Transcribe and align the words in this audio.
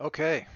Okay, 0.00 0.46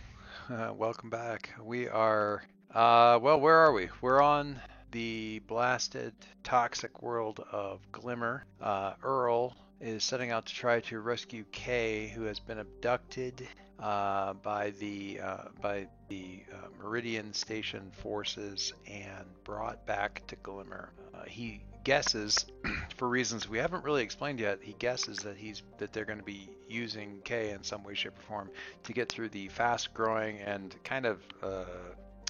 uh, 0.49 0.73
welcome 0.75 1.11
back. 1.11 1.51
We 1.63 1.87
are, 1.87 2.43
uh, 2.75 3.19
well, 3.21 3.39
where 3.39 3.57
are 3.57 3.75
we? 3.75 3.91
We're 4.01 4.23
on 4.23 4.59
the 4.91 5.41
blasted, 5.41 6.15
toxic 6.43 7.03
world 7.03 7.45
of 7.53 7.81
Glimmer. 7.93 8.47
Uh, 8.59 8.95
Earl 9.03 9.55
is 9.83 10.03
setting 10.03 10.31
out 10.31 10.47
to 10.47 10.55
try 10.55 10.81
to 10.81 11.01
rescue 11.01 11.45
Kay, 11.53 12.09
who 12.09 12.23
has 12.23 12.41
been 12.41 12.61
abducted 12.61 13.47
uh, 13.81 14.33
by 14.33 14.71
the 14.81 15.21
uh, 15.21 15.49
by 15.61 15.89
the 16.09 16.43
uh, 16.51 16.69
Meridian 16.83 17.35
Station 17.35 17.91
forces 17.93 18.73
and 18.87 19.27
brought 19.45 19.85
back 19.85 20.27
to 20.29 20.37
Glimmer. 20.37 20.89
He 21.27 21.61
guesses, 21.85 22.47
for 22.97 23.09
reasons 23.09 23.49
we 23.49 23.59
haven't 23.59 23.85
really 23.85 24.03
explained 24.03 24.41
yet, 24.41 24.59
he 24.63 24.75
guesses 24.79 25.19
that 25.19 25.37
he's 25.37 25.63
that 25.79 25.93
they're 25.93 26.05
going 26.05 26.19
to 26.19 26.25
be 26.25 26.49
using 26.69 27.21
K 27.25 27.51
in 27.51 27.63
some 27.63 27.85
way, 27.85 27.95
shape, 27.95 28.19
or 28.19 28.23
form 28.23 28.51
to 28.85 28.93
get 28.93 29.09
through 29.09 29.29
the 29.29 29.49
fast-growing 29.49 30.39
and 30.39 30.75
kind 30.83 31.07
of 31.07 31.21
uh, 31.43 31.65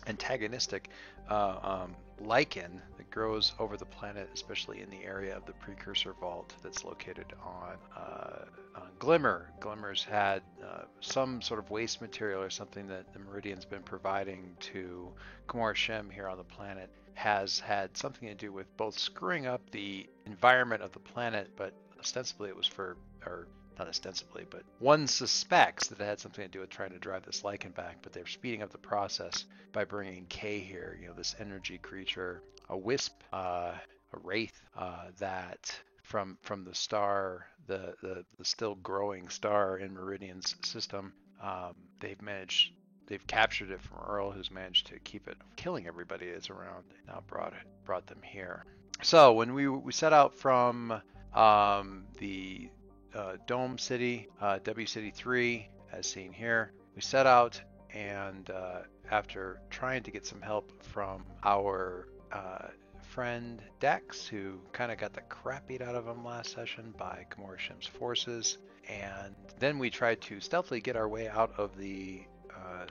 antagonistic 0.06 0.90
uh, 1.30 1.56
um, 1.62 1.96
lichen 2.20 2.82
that 2.96 3.10
grows 3.10 3.52
over 3.58 3.76
the 3.76 3.86
planet, 3.86 4.28
especially 4.34 4.80
in 4.80 4.90
the 4.90 5.04
area 5.04 5.36
of 5.36 5.46
the 5.46 5.52
precursor 5.54 6.14
vault 6.20 6.54
that's 6.62 6.84
located 6.84 7.26
on, 7.42 7.76
uh, 7.96 8.44
on 8.76 8.88
Glimmer. 8.98 9.50
Glimmer's 9.60 10.04
had 10.04 10.42
uh, 10.62 10.82
some 11.00 11.40
sort 11.40 11.60
of 11.60 11.70
waste 11.70 12.00
material 12.00 12.42
or 12.42 12.50
something 12.50 12.86
that 12.88 13.12
the 13.12 13.18
Meridian's 13.18 13.64
been 13.64 13.82
providing 13.82 14.56
to 14.60 15.08
Kamor 15.48 15.74
Shem 15.74 16.10
here 16.10 16.28
on 16.28 16.36
the 16.36 16.44
planet 16.44 16.90
has 17.14 17.58
had 17.58 17.96
something 17.96 18.28
to 18.28 18.34
do 18.34 18.52
with 18.52 18.76
both 18.76 18.98
screwing 18.98 19.46
up 19.46 19.70
the 19.70 20.06
environment 20.26 20.82
of 20.82 20.92
the 20.92 20.98
planet, 20.98 21.50
but 21.56 21.72
ostensibly 21.98 22.48
it 22.48 22.56
was 22.56 22.66
for, 22.66 22.96
or 23.24 23.46
not 23.78 23.88
ostensibly, 23.88 24.46
but 24.50 24.62
one 24.78 25.06
suspects 25.06 25.88
that 25.88 26.00
it 26.00 26.04
had 26.04 26.20
something 26.20 26.44
to 26.44 26.50
do 26.50 26.60
with 26.60 26.70
trying 26.70 26.90
to 26.90 26.98
drive 26.98 27.24
this 27.24 27.44
lichen 27.44 27.72
back, 27.72 27.98
but 28.02 28.12
they're 28.12 28.26
speeding 28.26 28.62
up 28.62 28.70
the 28.70 28.78
process 28.78 29.46
by 29.72 29.84
bringing 29.84 30.26
Kay 30.26 30.58
here, 30.60 30.98
you 31.00 31.08
know, 31.08 31.14
this 31.14 31.34
energy 31.40 31.78
creature, 31.78 32.42
a 32.68 32.76
wisp, 32.76 33.22
uh, 33.32 33.72
a 34.12 34.18
wraith, 34.22 34.60
uh, 34.76 35.06
that 35.18 35.76
from 36.02 36.38
from 36.42 36.64
the 36.64 36.74
star, 36.74 37.46
the, 37.66 37.94
the, 38.02 38.24
the 38.38 38.44
still 38.44 38.74
growing 38.76 39.28
star 39.28 39.78
in 39.78 39.94
Meridian's 39.94 40.54
system, 40.62 41.12
um, 41.42 41.74
they've 42.00 42.20
managed 42.22 42.72
they've 43.06 43.26
captured 43.26 43.70
it 43.70 43.80
from 43.80 43.98
Earl, 44.06 44.30
who's 44.30 44.50
managed 44.50 44.86
to 44.88 44.98
keep 45.00 45.28
it 45.28 45.36
killing 45.56 45.86
everybody 45.86 46.30
that's 46.30 46.50
around. 46.50 46.84
They 46.90 47.12
now 47.12 47.22
brought 47.26 47.52
it 47.52 47.66
brought 47.84 48.06
them 48.06 48.20
here. 48.22 48.64
So 49.02 49.32
when 49.32 49.54
we 49.54 49.68
we 49.68 49.92
set 49.92 50.12
out 50.12 50.34
from 50.34 51.00
um, 51.34 52.04
the 52.18 52.68
uh, 53.14 53.36
Dome 53.46 53.78
City, 53.78 54.28
uh, 54.40 54.58
W 54.64 54.86
City 54.86 55.10
3, 55.10 55.68
as 55.92 56.06
seen 56.06 56.32
here, 56.32 56.72
we 56.94 57.02
set 57.02 57.26
out 57.26 57.60
and 57.92 58.50
uh, 58.50 58.80
after 59.10 59.60
trying 59.70 60.02
to 60.02 60.10
get 60.10 60.26
some 60.26 60.40
help 60.40 60.70
from 60.82 61.24
our 61.44 62.08
uh, 62.32 62.68
friend 63.02 63.62
Dex, 63.78 64.26
who 64.26 64.58
kind 64.72 64.90
of 64.90 64.98
got 64.98 65.12
the 65.12 65.20
crap 65.22 65.68
beat 65.68 65.80
out 65.80 65.94
of 65.94 66.06
him 66.06 66.24
last 66.24 66.52
session 66.52 66.92
by 66.98 67.24
Kamor 67.30 67.58
Shem's 67.58 67.86
forces, 67.86 68.58
and 68.88 69.34
then 69.60 69.78
we 69.78 69.90
tried 69.90 70.20
to 70.22 70.40
stealthily 70.40 70.80
get 70.80 70.96
our 70.96 71.08
way 71.08 71.28
out 71.28 71.52
of 71.56 71.76
the 71.78 72.22
uh, 72.64 72.86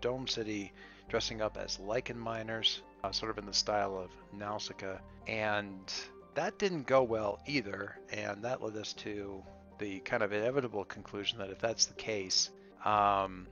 Dome 0.00 0.26
City 0.26 0.72
dressing 1.08 1.40
up 1.40 1.56
as 1.56 1.78
lichen 1.80 2.18
miners, 2.18 2.82
uh, 3.02 3.10
sort 3.10 3.30
of 3.30 3.38
in 3.38 3.46
the 3.46 3.52
style 3.52 3.96
of 3.96 4.10
Nausicaa, 4.38 4.98
and 5.26 5.92
that 6.34 6.58
didn't 6.58 6.86
go 6.86 7.02
well 7.02 7.40
either, 7.46 7.98
and 8.12 8.44
that 8.44 8.62
led 8.62 8.76
us 8.76 8.92
to 8.94 9.42
the 9.78 10.00
kind 10.00 10.22
of 10.22 10.32
inevitable 10.32 10.84
conclusion 10.84 11.38
that 11.38 11.50
if 11.50 11.58
that's 11.58 11.86
the 11.86 11.94
case, 11.94 12.50
um, 12.84 13.46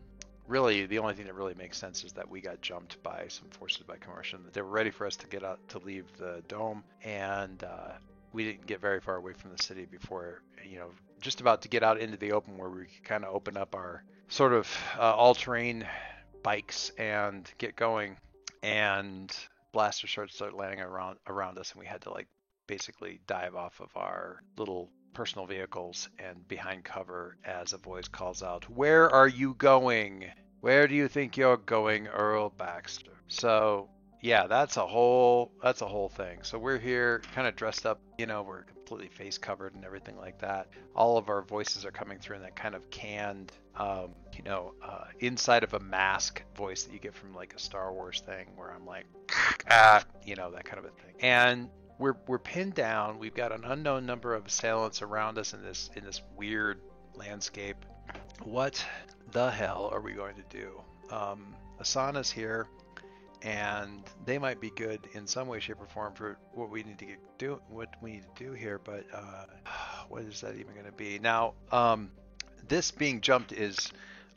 really 0.49 0.87
the 0.87 0.99
only 0.99 1.15
thing 1.15 1.27
that 1.27 1.35
really 1.35 1.55
makes 1.55 1.79
sense 1.79 2.05
is 2.05 2.13
that 2.13 2.29
we 2.29 2.41
got 2.41 2.61
jumped 2.61 3.03
by 3.03 3.27
some 3.29 3.49
forces 3.51 3.83
by 3.83 3.97
Kamor 3.97 4.23
Shem 4.23 4.43
that 4.45 4.53
they 4.53 4.63
were 4.63 4.71
ready 4.71 4.91
for 4.91 5.07
us 5.07 5.17
to 5.17 5.27
get 5.27 5.43
out 5.43 5.59
to 5.69 5.79
leave 5.79 6.05
the 6.19 6.43
dome. 6.49 6.85
And 7.03 7.63
uh, 7.65 7.93
we 8.33 8.45
didn't 8.45 8.67
get 8.67 8.81
very 8.81 9.01
far 9.01 9.17
away 9.17 9.33
from 9.33 9.51
the 9.51 9.63
city 9.63 9.87
before 9.87 10.43
you 10.69 10.79
know 10.79 10.91
just 11.21 11.41
about 11.41 11.63
to 11.63 11.69
get 11.69 11.83
out 11.83 12.01
into 12.01 12.17
the 12.17 12.33
open 12.33 12.59
where 12.59 12.69
we 12.69 12.85
could 12.85 13.05
kind 13.05 13.25
of 13.25 13.35
open 13.35 13.57
up 13.57 13.75
our 13.75 14.05
sort 14.29 14.53
of 14.53 14.69
uh, 14.99 15.15
all-terrain 15.15 15.87
bikes 16.43 16.91
and 16.99 17.51
get 17.59 17.77
going 17.77 18.17
and 18.63 19.35
blasters 19.73 20.11
started 20.11 20.35
start 20.35 20.55
landing 20.55 20.81
around 20.81 21.19
around 21.27 21.59
us 21.59 21.73
and 21.73 21.81
we 21.81 21.87
had 21.87 22.01
to 22.01 22.11
like 22.11 22.29
basically 22.67 23.21
dive 23.27 23.55
off 23.55 23.81
of 23.81 23.91
our 23.97 24.41
little 24.57 24.91
personal 25.17 25.47
vehicles 25.47 26.11
and 26.19 26.47
behind 26.47 26.85
cover 26.85 27.39
as 27.45 27.73
a 27.73 27.79
voice 27.79 28.07
calls 28.07 28.43
out, 28.43 28.69
Where 28.69 29.09
are 29.09 29.29
you 29.29 29.55
going? 29.55 30.27
Where 30.61 30.87
do 30.87 30.95
you 30.95 31.09
think 31.09 31.37
you're 31.37 31.57
going, 31.57 32.07
Earl 32.09 32.51
Baxter? 32.51 33.13
So 33.29 33.89
yeah, 34.27 34.49
that's 34.49 34.77
a 34.77 34.85
whole 34.85 35.53
that's 35.63 35.83
a 35.83 35.87
whole 35.87 36.09
thing. 36.09 36.41
So 36.43 36.59
we're 36.59 36.79
here 36.79 37.23
kind 37.33 37.47
of 37.47 37.55
dressed 37.55 37.87
up, 37.87 38.01
you 38.19 38.27
know, 38.27 38.43
we're 38.43 38.65
completely 38.65 39.07
face 39.09 39.39
covered 39.39 39.77
and 39.77 39.85
everything 39.85 40.17
like 40.17 40.41
that. 40.41 40.67
All 40.97 41.17
of 41.17 41.29
our 41.29 41.43
voices 41.43 41.85
are 41.85 41.93
coming 41.93 42.19
through 42.19 42.37
in 42.37 42.43
that 42.43 42.57
kind 42.57 42.75
of 42.75 42.91
canned, 42.91 43.53
um, 43.77 44.17
you 44.35 44.43
know, 44.43 44.75
uh, 44.85 45.05
inside 45.21 45.63
of 45.63 45.75
a 45.75 45.79
mask 45.79 46.43
voice 46.57 46.83
that 46.83 46.93
you 46.93 46.99
get 46.99 47.15
from 47.15 47.35
like 47.35 47.55
a 47.55 47.59
Star 47.61 47.93
Wars 47.93 48.21
thing, 48.27 48.49
where 48.57 48.73
I'm 48.73 48.85
like, 48.85 49.07
ah, 49.71 50.05
you 50.25 50.35
know, 50.35 50.51
that 50.51 50.65
kind 50.65 50.81
of 50.81 50.87
a 50.87 51.03
thing. 51.03 51.15
And 51.21 51.69
we're 52.01 52.17
we're 52.27 52.41
pinned 52.41 52.75
down. 52.75 53.21
We've 53.21 53.35
got 53.35 53.53
an 53.53 53.65
unknown 53.65 54.07
number 54.07 54.35
of 54.35 54.47
assailants 54.47 55.03
around 55.03 55.39
us 55.39 55.55
in 55.55 55.63
this 55.63 55.89
in 55.95 56.05
this 56.05 56.21
weird 56.37 56.81
landscape. 57.15 57.87
What 58.43 58.85
the 59.31 59.53
hell 59.53 59.89
are 59.93 60.01
we 60.01 60.15
going 60.15 60.35
to 60.35 60.45
do? 60.51 60.81
Um, 61.15 61.55
Asana's 61.81 62.31
here, 62.31 62.67
and 63.43 64.03
they 64.25 64.39
might 64.39 64.61
be 64.61 64.71
good 64.71 65.01
in 65.13 65.27
some 65.27 65.49
way, 65.49 65.61
shape, 65.61 65.81
or 65.81 65.87
form 65.87 66.15
for 66.15 66.39
what 66.53 66.71
we 66.71 66.83
need 66.83 66.99
to 66.99 67.05
get 67.05 67.19
do 67.39 67.61
what 67.69 67.89
we 68.01 68.13
need 68.13 68.25
to 68.37 68.45
do 68.45 68.53
here. 68.53 68.81
But 68.83 69.05
uh, 69.13 69.45
what 70.09 70.23
is 70.23 70.41
that 70.41 70.55
even 70.55 70.73
going 70.75 70.87
to 70.87 70.93
be? 70.93 71.19
Now, 71.19 71.55
um, 71.71 72.11
this 72.69 72.91
being 72.91 73.21
jumped 73.21 73.53
is, 73.53 73.93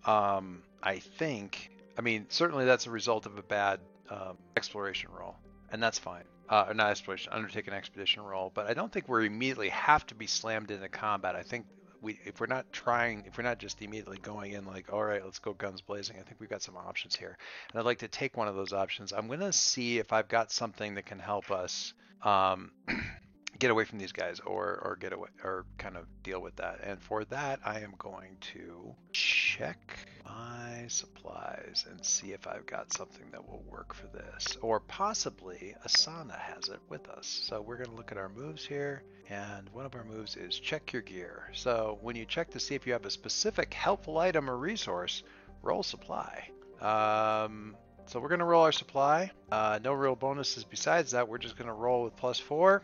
um, 0.05 0.61
I 0.83 0.99
think, 0.99 1.71
I 1.97 2.01
mean, 2.01 2.25
certainly 2.29 2.65
that's 2.65 2.87
a 2.87 2.91
result 2.91 3.25
of 3.25 3.37
a 3.37 3.43
bad 3.43 3.79
um, 4.09 4.37
exploration 4.57 5.09
roll, 5.11 5.35
and 5.71 5.81
that's 5.81 5.99
fine 5.99 6.23
uh, 6.49 6.73
not 6.75 6.89
exploration, 6.89 7.31
undertake 7.31 7.67
an 7.67 7.73
expedition 7.73 8.23
roll. 8.23 8.51
But 8.53 8.67
I 8.67 8.73
don't 8.73 8.91
think 8.91 9.07
we 9.07 9.27
immediately 9.27 9.69
have 9.69 10.05
to 10.07 10.15
be 10.15 10.27
slammed 10.27 10.71
into 10.71 10.89
combat. 10.89 11.35
I 11.35 11.43
think 11.43 11.65
we, 12.01 12.19
if 12.25 12.39
we're 12.39 12.47
not 12.47 12.65
trying, 12.71 13.23
if 13.25 13.37
we're 13.37 13.43
not 13.43 13.59
just 13.59 13.81
immediately 13.81 14.17
going 14.17 14.53
in 14.53 14.65
like, 14.65 14.91
all 14.91 15.03
right, 15.03 15.23
let's 15.23 15.39
go 15.39 15.53
guns 15.53 15.81
blazing. 15.81 16.17
I 16.19 16.23
think 16.23 16.39
we've 16.39 16.49
got 16.49 16.61
some 16.61 16.77
options 16.77 17.15
here, 17.15 17.37
and 17.71 17.79
I'd 17.79 17.85
like 17.85 17.99
to 17.99 18.07
take 18.07 18.37
one 18.37 18.47
of 18.47 18.55
those 18.55 18.73
options. 18.73 19.13
I'm 19.13 19.27
gonna 19.27 19.53
see 19.53 19.99
if 19.99 20.13
I've 20.13 20.27
got 20.27 20.51
something 20.51 20.95
that 20.95 21.05
can 21.05 21.19
help 21.19 21.51
us. 21.51 21.93
Um, 22.23 22.71
get 23.59 23.71
away 23.71 23.83
from 23.83 23.99
these 23.99 24.13
guys 24.13 24.39
or 24.45 24.79
or 24.83 24.97
get 24.99 25.11
away 25.11 25.27
or 25.43 25.65
kind 25.77 25.97
of 25.97 26.05
deal 26.23 26.41
with 26.41 26.55
that. 26.55 26.79
And 26.81 26.99
for 27.01 27.25
that 27.25 27.59
i 27.65 27.81
am 27.81 27.93
going 27.97 28.37
to 28.53 28.95
check 29.11 29.77
my 30.25 30.85
supplies 30.87 31.85
and 31.89 32.03
see 32.03 32.31
if 32.31 32.47
i've 32.47 32.65
got 32.65 32.93
something 32.93 33.25
that 33.31 33.45
will 33.45 33.63
work 33.69 33.93
for 33.93 34.07
this. 34.07 34.57
Or 34.61 34.79
possibly 34.79 35.75
asana 35.85 36.39
has 36.39 36.69
it 36.69 36.79
with 36.87 37.09
us. 37.09 37.27
So 37.27 37.61
we're 37.61 37.77
going 37.77 37.89
to 37.89 37.95
look 37.95 38.11
at 38.11 38.17
our 38.17 38.29
moves 38.29 38.65
here 38.65 39.03
and 39.29 39.69
one 39.73 39.85
of 39.85 39.93
our 39.93 40.05
moves 40.05 40.37
is 40.37 40.57
check 40.57 40.93
your 40.93 41.01
gear. 41.01 41.49
So 41.53 41.99
when 42.01 42.15
you 42.15 42.25
check 42.25 42.49
to 42.51 42.59
see 42.59 42.75
if 42.75 42.87
you 42.87 42.93
have 42.93 43.05
a 43.05 43.11
specific 43.11 43.73
helpful 43.73 44.17
item 44.17 44.49
or 44.49 44.57
resource 44.57 45.23
roll 45.61 45.83
supply. 45.83 46.49
Um, 46.81 47.75
so 48.05 48.19
we're 48.19 48.29
going 48.29 48.39
to 48.39 48.45
roll 48.45 48.63
our 48.63 48.71
supply. 48.71 49.31
Uh, 49.51 49.79
no 49.83 49.91
real 49.93 50.15
bonuses 50.15 50.63
besides 50.63 51.11
that. 51.11 51.27
We're 51.27 51.37
just 51.37 51.57
going 51.57 51.67
to 51.67 51.73
roll 51.73 52.05
with 52.05 52.15
plus 52.15 52.39
four 52.39 52.81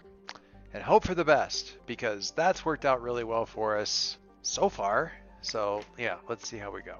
and 0.74 0.84
hope 0.84 1.06
for 1.06 1.16
the 1.16 1.26
best 1.26 1.76
because 1.86 2.31
that's 2.31 2.66
worked 2.66 2.86
out 2.86 3.02
really 3.02 3.24
well 3.24 3.46
for 3.46 3.78
us 3.78 4.18
so 4.42 4.70
far. 4.70 5.12
So 5.42 5.81
yeah, 5.98 6.18
let's 6.28 6.48
see 6.48 6.58
how 6.58 6.72
we 6.72 6.81
go. 6.81 6.98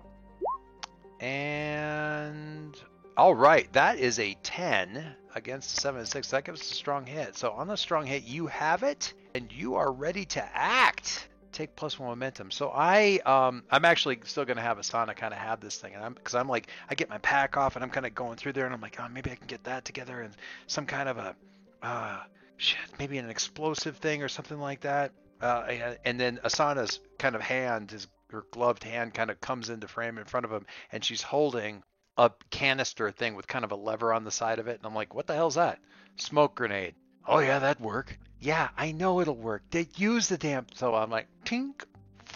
And 1.20 2.75
all 3.18 3.34
right, 3.34 3.72
that 3.74 3.98
is 4.00 4.19
a 4.19 4.36
10 4.44 5.16
against 5.36 5.78
a 5.78 5.81
7 5.81 6.00
and 6.00 6.07
6. 6.07 6.30
That 6.31 6.44
gives 6.44 6.62
us 6.62 6.72
a 6.72 6.74
strong 6.74 7.06
hit. 7.06 7.36
So 7.36 7.51
on 7.51 7.68
the 7.68 7.78
strong 7.78 8.06
hit, 8.06 8.24
you 8.24 8.48
have 8.48 8.84
it 8.84 9.13
and 9.34 9.51
you 9.51 9.75
are 9.75 9.92
ready 9.92 10.25
to 10.25 10.50
act. 10.54 11.30
Take 11.51 11.75
plus 11.75 11.98
one 11.98 12.10
momentum. 12.10 12.51
So 12.51 12.72
I, 12.74 13.19
um, 13.25 13.63
I'm 13.72 13.86
actually 13.86 14.19
still 14.25 14.44
gonna 14.44 14.62
have 14.62 14.78
Asana 14.78 15.16
kind 15.16 15.34
of 15.34 15.39
have 15.39 15.62
this 15.62 15.78
thing, 15.78 15.94
and 15.94 16.04
I'm 16.04 16.13
because 16.13 16.36
I'm 16.36 16.50
like 16.50 16.68
I 16.89 16.95
get 16.95 17.10
my 17.10 17.18
pack 17.19 17.56
off 17.56 17.75
and 17.78 17.84
I'm 17.84 17.89
kind 17.89 18.06
of 18.06 18.13
going 18.13 18.36
through 18.36 18.54
there, 18.54 18.66
and 18.66 18.74
I'm 18.74 18.81
like, 18.81 18.98
oh, 19.00 19.07
maybe 19.07 19.31
I 19.31 19.36
can 19.36 19.48
get 19.48 19.63
that 19.63 19.86
together 19.86 20.22
and 20.22 20.36
some 20.68 20.86
kind 20.86 21.07
of 21.07 21.18
a, 21.18 21.36
uh, 21.81 22.19
shit, 22.57 22.80
maybe 23.00 23.18
an 23.18 23.30
explosive 23.30 23.98
thing 23.98 24.24
or 24.24 24.28
something 24.28 24.60
like 24.60 24.81
that. 24.81 25.12
Uh, 25.42 25.96
and 26.06 26.19
then 26.19 26.40
Asana's 26.44 27.00
kind 27.19 27.36
of 27.36 27.42
hand, 27.42 27.92
his 27.92 28.07
her 28.31 28.44
gloved 28.52 28.84
hand, 28.84 29.13
kind 29.13 29.30
of 29.30 29.40
comes 29.40 29.69
into 29.69 29.88
frame 29.88 30.18
in 30.18 30.25
front 30.25 30.46
of 30.46 30.52
him, 30.52 30.66
and 30.92 31.04
she's 31.04 31.22
holding 31.22 31.84
a 32.18 32.31
canister 32.50 33.12
thing 33.12 33.36
with 33.36 33.48
kind 33.48 33.66
of 33.66 33.72
a 33.72 33.75
lever 33.75 34.13
on 34.13 34.24
the 34.24 34.31
side 34.31 34.60
of 34.60 34.68
it. 34.68 34.78
And 34.78 34.86
I'm 34.86 34.96
like, 34.96 35.13
what 35.13 35.28
the 35.28 35.34
hell's 35.34 35.56
that? 35.56 35.80
Smoke 36.18 36.56
grenade. 36.56 36.96
Oh 37.28 37.40
yeah, 37.40 37.60
that'd 37.60 37.84
work. 37.84 38.18
Yeah, 38.40 38.69
I 38.78 38.92
know 38.92 39.19
it'll 39.19 39.36
work. 39.36 39.63
They 39.72 39.88
use 39.96 40.28
the 40.28 40.38
damn. 40.38 40.68
So 40.74 40.96
I'm 40.96 41.10
like, 41.10 41.28
tink, 41.44 41.84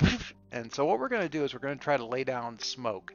And 0.52 0.74
so 0.74 0.86
what 0.86 1.00
we're 1.00 1.10
going 1.10 1.22
to 1.22 1.30
do 1.30 1.44
is 1.44 1.54
we're 1.54 1.60
going 1.60 1.78
to 1.78 1.84
try 1.84 1.98
to 1.98 2.06
lay 2.06 2.24
down 2.24 2.60
smoke 2.60 3.14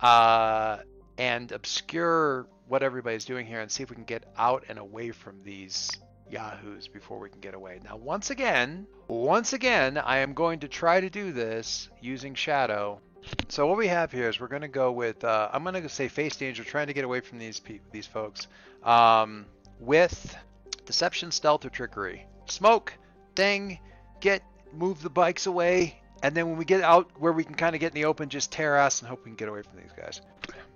uh, 0.00 0.78
and 1.16 1.52
obscure 1.52 2.46
what 2.68 2.82
everybody's 2.82 3.24
doing 3.24 3.46
here 3.46 3.60
and 3.60 3.70
see 3.70 3.82
if 3.82 3.90
we 3.90 3.94
can 3.94 4.04
get 4.04 4.24
out 4.36 4.64
and 4.68 4.78
away 4.78 5.12
from 5.12 5.42
these 5.44 5.90
yahoos 6.30 6.88
before 6.88 7.18
we 7.18 7.28
can 7.28 7.40
get 7.40 7.54
away. 7.54 7.80
Now, 7.84 7.96
once 7.96 8.30
again, 8.30 8.86
once 9.08 9.52
again, 9.52 9.98
I 9.98 10.18
am 10.18 10.34
going 10.34 10.60
to 10.60 10.68
try 10.68 11.00
to 11.00 11.10
do 11.10 11.32
this 11.32 11.88
using 12.00 12.34
shadow. 12.34 13.00
So 13.48 13.66
what 13.66 13.76
we 13.76 13.88
have 13.88 14.12
here 14.12 14.28
is 14.28 14.40
we're 14.40 14.48
going 14.48 14.62
to 14.62 14.68
go 14.68 14.92
with, 14.92 15.24
uh, 15.24 15.48
I'm 15.52 15.64
going 15.64 15.80
to 15.80 15.88
say 15.88 16.08
face 16.08 16.36
danger, 16.36 16.64
trying 16.64 16.86
to 16.88 16.92
get 16.92 17.04
away 17.04 17.20
from 17.20 17.38
these 17.38 17.58
pe- 17.60 17.80
these 17.90 18.06
folks 18.06 18.46
um, 18.84 19.46
with 19.80 20.36
deception, 20.84 21.30
stealth, 21.30 21.64
or 21.64 21.70
trickery. 21.70 22.26
Smoke, 22.46 22.92
ding, 23.34 23.80
get, 24.20 24.42
move 24.72 25.02
the 25.02 25.10
bikes 25.10 25.46
away, 25.46 26.00
and 26.22 26.34
then 26.34 26.48
when 26.48 26.56
we 26.56 26.64
get 26.64 26.82
out 26.82 27.10
where 27.18 27.32
we 27.32 27.44
can 27.44 27.54
kind 27.54 27.74
of 27.74 27.80
get 27.80 27.88
in 27.88 27.94
the 27.94 28.04
open, 28.04 28.28
just 28.28 28.52
tear 28.52 28.76
ass 28.76 29.00
and 29.00 29.08
hope 29.08 29.20
we 29.20 29.30
can 29.30 29.36
get 29.36 29.48
away 29.48 29.62
from 29.62 29.78
these 29.80 29.92
guys. 29.96 30.20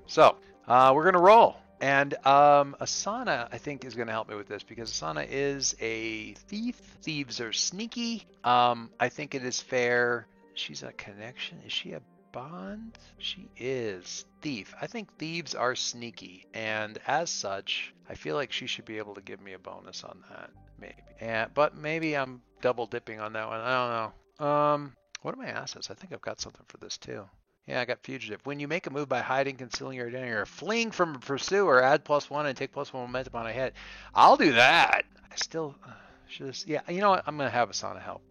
So 0.06 0.36
uh, 0.66 0.92
we're 0.94 1.04
going 1.04 1.14
to 1.14 1.20
roll. 1.20 1.56
And 1.80 2.14
um, 2.26 2.76
Asana, 2.80 3.48
I 3.50 3.58
think, 3.58 3.84
is 3.84 3.94
going 3.94 4.06
to 4.06 4.12
help 4.12 4.28
me 4.28 4.36
with 4.36 4.48
this 4.48 4.62
because 4.62 4.92
Asana 4.92 5.26
is 5.28 5.74
a 5.80 6.34
thief. 6.34 6.76
Thieves 7.02 7.40
are 7.40 7.52
sneaky. 7.52 8.26
Um, 8.44 8.90
I 9.00 9.08
think 9.08 9.34
it 9.34 9.44
is 9.44 9.60
fair. 9.60 10.26
She's 10.54 10.82
a 10.82 10.92
connection. 10.92 11.58
Is 11.64 11.72
she 11.72 11.92
a 11.92 12.02
bond? 12.32 12.98
She 13.18 13.48
is. 13.56 14.26
Thief. 14.42 14.74
I 14.80 14.86
think 14.86 15.16
thieves 15.16 15.54
are 15.54 15.74
sneaky. 15.74 16.46
And 16.52 16.98
as 17.06 17.30
such, 17.30 17.94
I 18.08 18.14
feel 18.14 18.34
like 18.34 18.52
she 18.52 18.66
should 18.66 18.84
be 18.84 18.98
able 18.98 19.14
to 19.14 19.22
give 19.22 19.40
me 19.40 19.54
a 19.54 19.58
bonus 19.58 20.04
on 20.04 20.22
that. 20.30 20.50
Maybe. 20.78 20.94
And, 21.20 21.52
but 21.54 21.76
maybe 21.76 22.16
I'm 22.16 22.42
double 22.60 22.86
dipping 22.86 23.20
on 23.20 23.32
that 23.32 23.48
one. 23.48 23.60
I 23.60 24.12
don't 24.38 24.40
know. 24.40 24.46
Um, 24.46 24.92
what 25.22 25.34
are 25.34 25.38
my 25.38 25.48
assets? 25.48 25.90
I 25.90 25.94
think 25.94 26.12
I've 26.12 26.20
got 26.20 26.40
something 26.40 26.64
for 26.68 26.76
this 26.78 26.98
too. 26.98 27.24
Yeah, 27.70 27.82
I 27.82 27.84
got 27.84 28.02
fugitive. 28.02 28.44
When 28.44 28.58
you 28.58 28.66
make 28.66 28.88
a 28.88 28.90
move 28.90 29.08
by 29.08 29.20
hiding, 29.20 29.54
concealing 29.54 29.96
your 29.96 30.08
identity, 30.08 30.32
or 30.32 30.44
fleeing 30.44 30.90
from 30.90 31.14
a 31.14 31.18
pursuer, 31.20 31.80
add 31.80 32.02
plus 32.02 32.28
one 32.28 32.46
and 32.46 32.56
take 32.56 32.72
plus 32.72 32.92
one 32.92 33.04
momentum 33.04 33.36
on 33.36 33.46
a 33.46 33.52
hit. 33.52 33.74
I'll 34.12 34.36
do 34.36 34.54
that. 34.54 35.04
I 35.30 35.36
still 35.36 35.76
uh, 35.86 35.92
should. 36.26 36.46
Have, 36.46 36.58
yeah, 36.66 36.80
you 36.88 37.00
know 37.00 37.10
what? 37.10 37.22
I'm 37.28 37.36
gonna 37.36 37.48
have 37.48 37.70
a 37.70 37.72
Asana 37.72 38.02
help. 38.02 38.22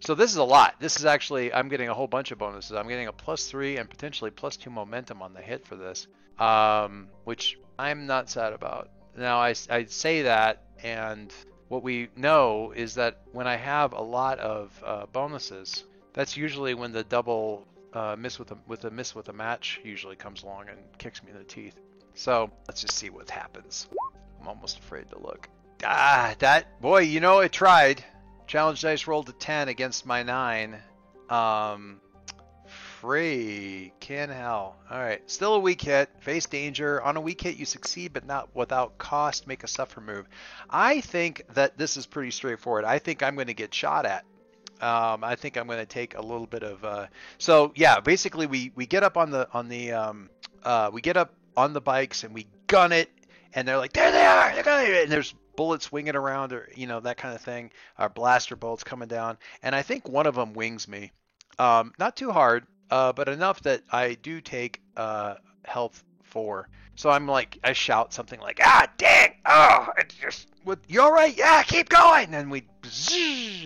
So 0.00 0.16
this 0.16 0.32
is 0.32 0.38
a 0.38 0.42
lot. 0.42 0.74
This 0.80 0.96
is 0.96 1.04
actually 1.04 1.54
I'm 1.54 1.68
getting 1.68 1.88
a 1.88 1.94
whole 1.94 2.08
bunch 2.08 2.32
of 2.32 2.38
bonuses. 2.38 2.72
I'm 2.72 2.88
getting 2.88 3.06
a 3.06 3.12
plus 3.12 3.46
three 3.46 3.76
and 3.76 3.88
potentially 3.88 4.32
plus 4.32 4.56
two 4.56 4.70
momentum 4.70 5.22
on 5.22 5.32
the 5.32 5.42
hit 5.42 5.64
for 5.64 5.76
this, 5.76 6.08
um, 6.40 7.06
which 7.22 7.56
I'm 7.78 8.08
not 8.08 8.28
sad 8.28 8.52
about. 8.52 8.90
Now 9.16 9.38
I 9.38 9.54
I 9.70 9.84
say 9.84 10.22
that, 10.22 10.64
and 10.82 11.32
what 11.68 11.84
we 11.84 12.08
know 12.16 12.72
is 12.74 12.96
that 12.96 13.20
when 13.30 13.46
I 13.46 13.54
have 13.54 13.92
a 13.92 14.02
lot 14.02 14.40
of 14.40 14.82
uh, 14.84 15.06
bonuses, 15.12 15.84
that's 16.14 16.36
usually 16.36 16.74
when 16.74 16.90
the 16.90 17.04
double 17.04 17.64
uh, 17.98 18.16
miss 18.16 18.38
with 18.38 18.52
a 18.52 18.58
with 18.68 18.84
a 18.84 18.90
miss 18.90 19.14
with 19.14 19.28
a 19.28 19.32
match 19.32 19.80
usually 19.82 20.14
comes 20.14 20.44
along 20.44 20.68
and 20.68 20.78
kicks 20.98 21.22
me 21.22 21.32
in 21.32 21.38
the 21.38 21.44
teeth. 21.44 21.76
So 22.14 22.50
let's 22.68 22.80
just 22.80 22.96
see 22.96 23.10
what 23.10 23.28
happens. 23.28 23.88
I'm 24.40 24.46
almost 24.46 24.78
afraid 24.78 25.10
to 25.10 25.18
look. 25.18 25.48
Ah, 25.84 26.34
that 26.38 26.80
boy, 26.80 27.00
you 27.00 27.20
know 27.20 27.40
it 27.40 27.52
tried. 27.52 28.04
Challenge 28.46 28.80
dice 28.80 29.06
rolled 29.06 29.28
a 29.28 29.32
10 29.32 29.68
against 29.68 30.06
my 30.06 30.22
9. 30.22 30.76
Um, 31.28 32.00
free. 32.66 33.92
Can 34.00 34.30
hell. 34.30 34.76
All 34.90 34.98
right. 34.98 35.20
Still 35.30 35.54
a 35.54 35.60
weak 35.60 35.82
hit. 35.82 36.08
Face 36.20 36.46
danger. 36.46 37.02
On 37.02 37.16
a 37.16 37.20
weak 37.20 37.40
hit, 37.40 37.56
you 37.56 37.64
succeed, 37.64 38.12
but 38.12 38.26
not 38.26 38.48
without 38.54 38.98
cost. 38.98 39.46
Make 39.46 39.64
a 39.64 39.68
suffer 39.68 40.00
move. 40.00 40.26
I 40.70 41.00
think 41.00 41.42
that 41.54 41.76
this 41.76 41.96
is 41.96 42.06
pretty 42.06 42.30
straightforward. 42.30 42.84
I 42.84 42.98
think 42.98 43.22
I'm 43.22 43.34
going 43.34 43.48
to 43.48 43.54
get 43.54 43.74
shot 43.74 44.06
at. 44.06 44.24
Um, 44.80 45.24
I 45.24 45.34
think 45.34 45.56
I'm 45.56 45.66
going 45.66 45.78
to 45.78 45.86
take 45.86 46.16
a 46.16 46.20
little 46.20 46.46
bit 46.46 46.62
of. 46.62 46.84
Uh, 46.84 47.06
so 47.38 47.72
yeah, 47.74 48.00
basically 48.00 48.46
we 48.46 48.72
we 48.74 48.86
get 48.86 49.02
up 49.02 49.16
on 49.16 49.30
the 49.30 49.48
on 49.52 49.68
the 49.68 49.92
um, 49.92 50.30
uh, 50.62 50.90
we 50.92 51.00
get 51.00 51.16
up 51.16 51.34
on 51.56 51.72
the 51.72 51.80
bikes 51.80 52.24
and 52.24 52.32
we 52.32 52.46
gun 52.66 52.92
it, 52.92 53.10
and 53.54 53.66
they're 53.66 53.78
like, 53.78 53.92
there 53.92 54.12
they 54.12 54.24
are, 54.24 54.54
they're 54.62 55.02
and 55.02 55.10
there's 55.10 55.34
bullets 55.56 55.90
winging 55.90 56.14
around 56.14 56.52
or 56.52 56.68
you 56.76 56.86
know 56.86 57.00
that 57.00 57.16
kind 57.16 57.34
of 57.34 57.40
thing. 57.40 57.70
Our 57.98 58.08
blaster 58.08 58.56
bolts 58.56 58.84
coming 58.84 59.08
down, 59.08 59.38
and 59.62 59.74
I 59.74 59.82
think 59.82 60.08
one 60.08 60.26
of 60.26 60.34
them 60.34 60.54
wings 60.54 60.86
me. 60.86 61.10
Um, 61.58 61.92
not 61.98 62.16
too 62.16 62.30
hard, 62.30 62.66
uh, 62.90 63.12
but 63.12 63.28
enough 63.28 63.60
that 63.62 63.82
I 63.90 64.14
do 64.14 64.40
take 64.40 64.80
uh, 64.96 65.34
health 65.64 66.04
four. 66.28 66.68
So 66.94 67.10
I'm 67.10 67.26
like, 67.26 67.58
I 67.62 67.72
shout 67.72 68.12
something 68.12 68.40
like, 68.40 68.60
ah, 68.62 68.88
dang, 68.98 69.34
oh, 69.46 69.88
it's 69.98 70.14
just, 70.14 70.48
what, 70.64 70.80
you 70.88 71.00
all 71.00 71.12
right? 71.12 71.36
Yeah, 71.36 71.62
keep 71.62 71.88
going. 71.88 72.34
And 72.34 72.50
we 72.50 72.64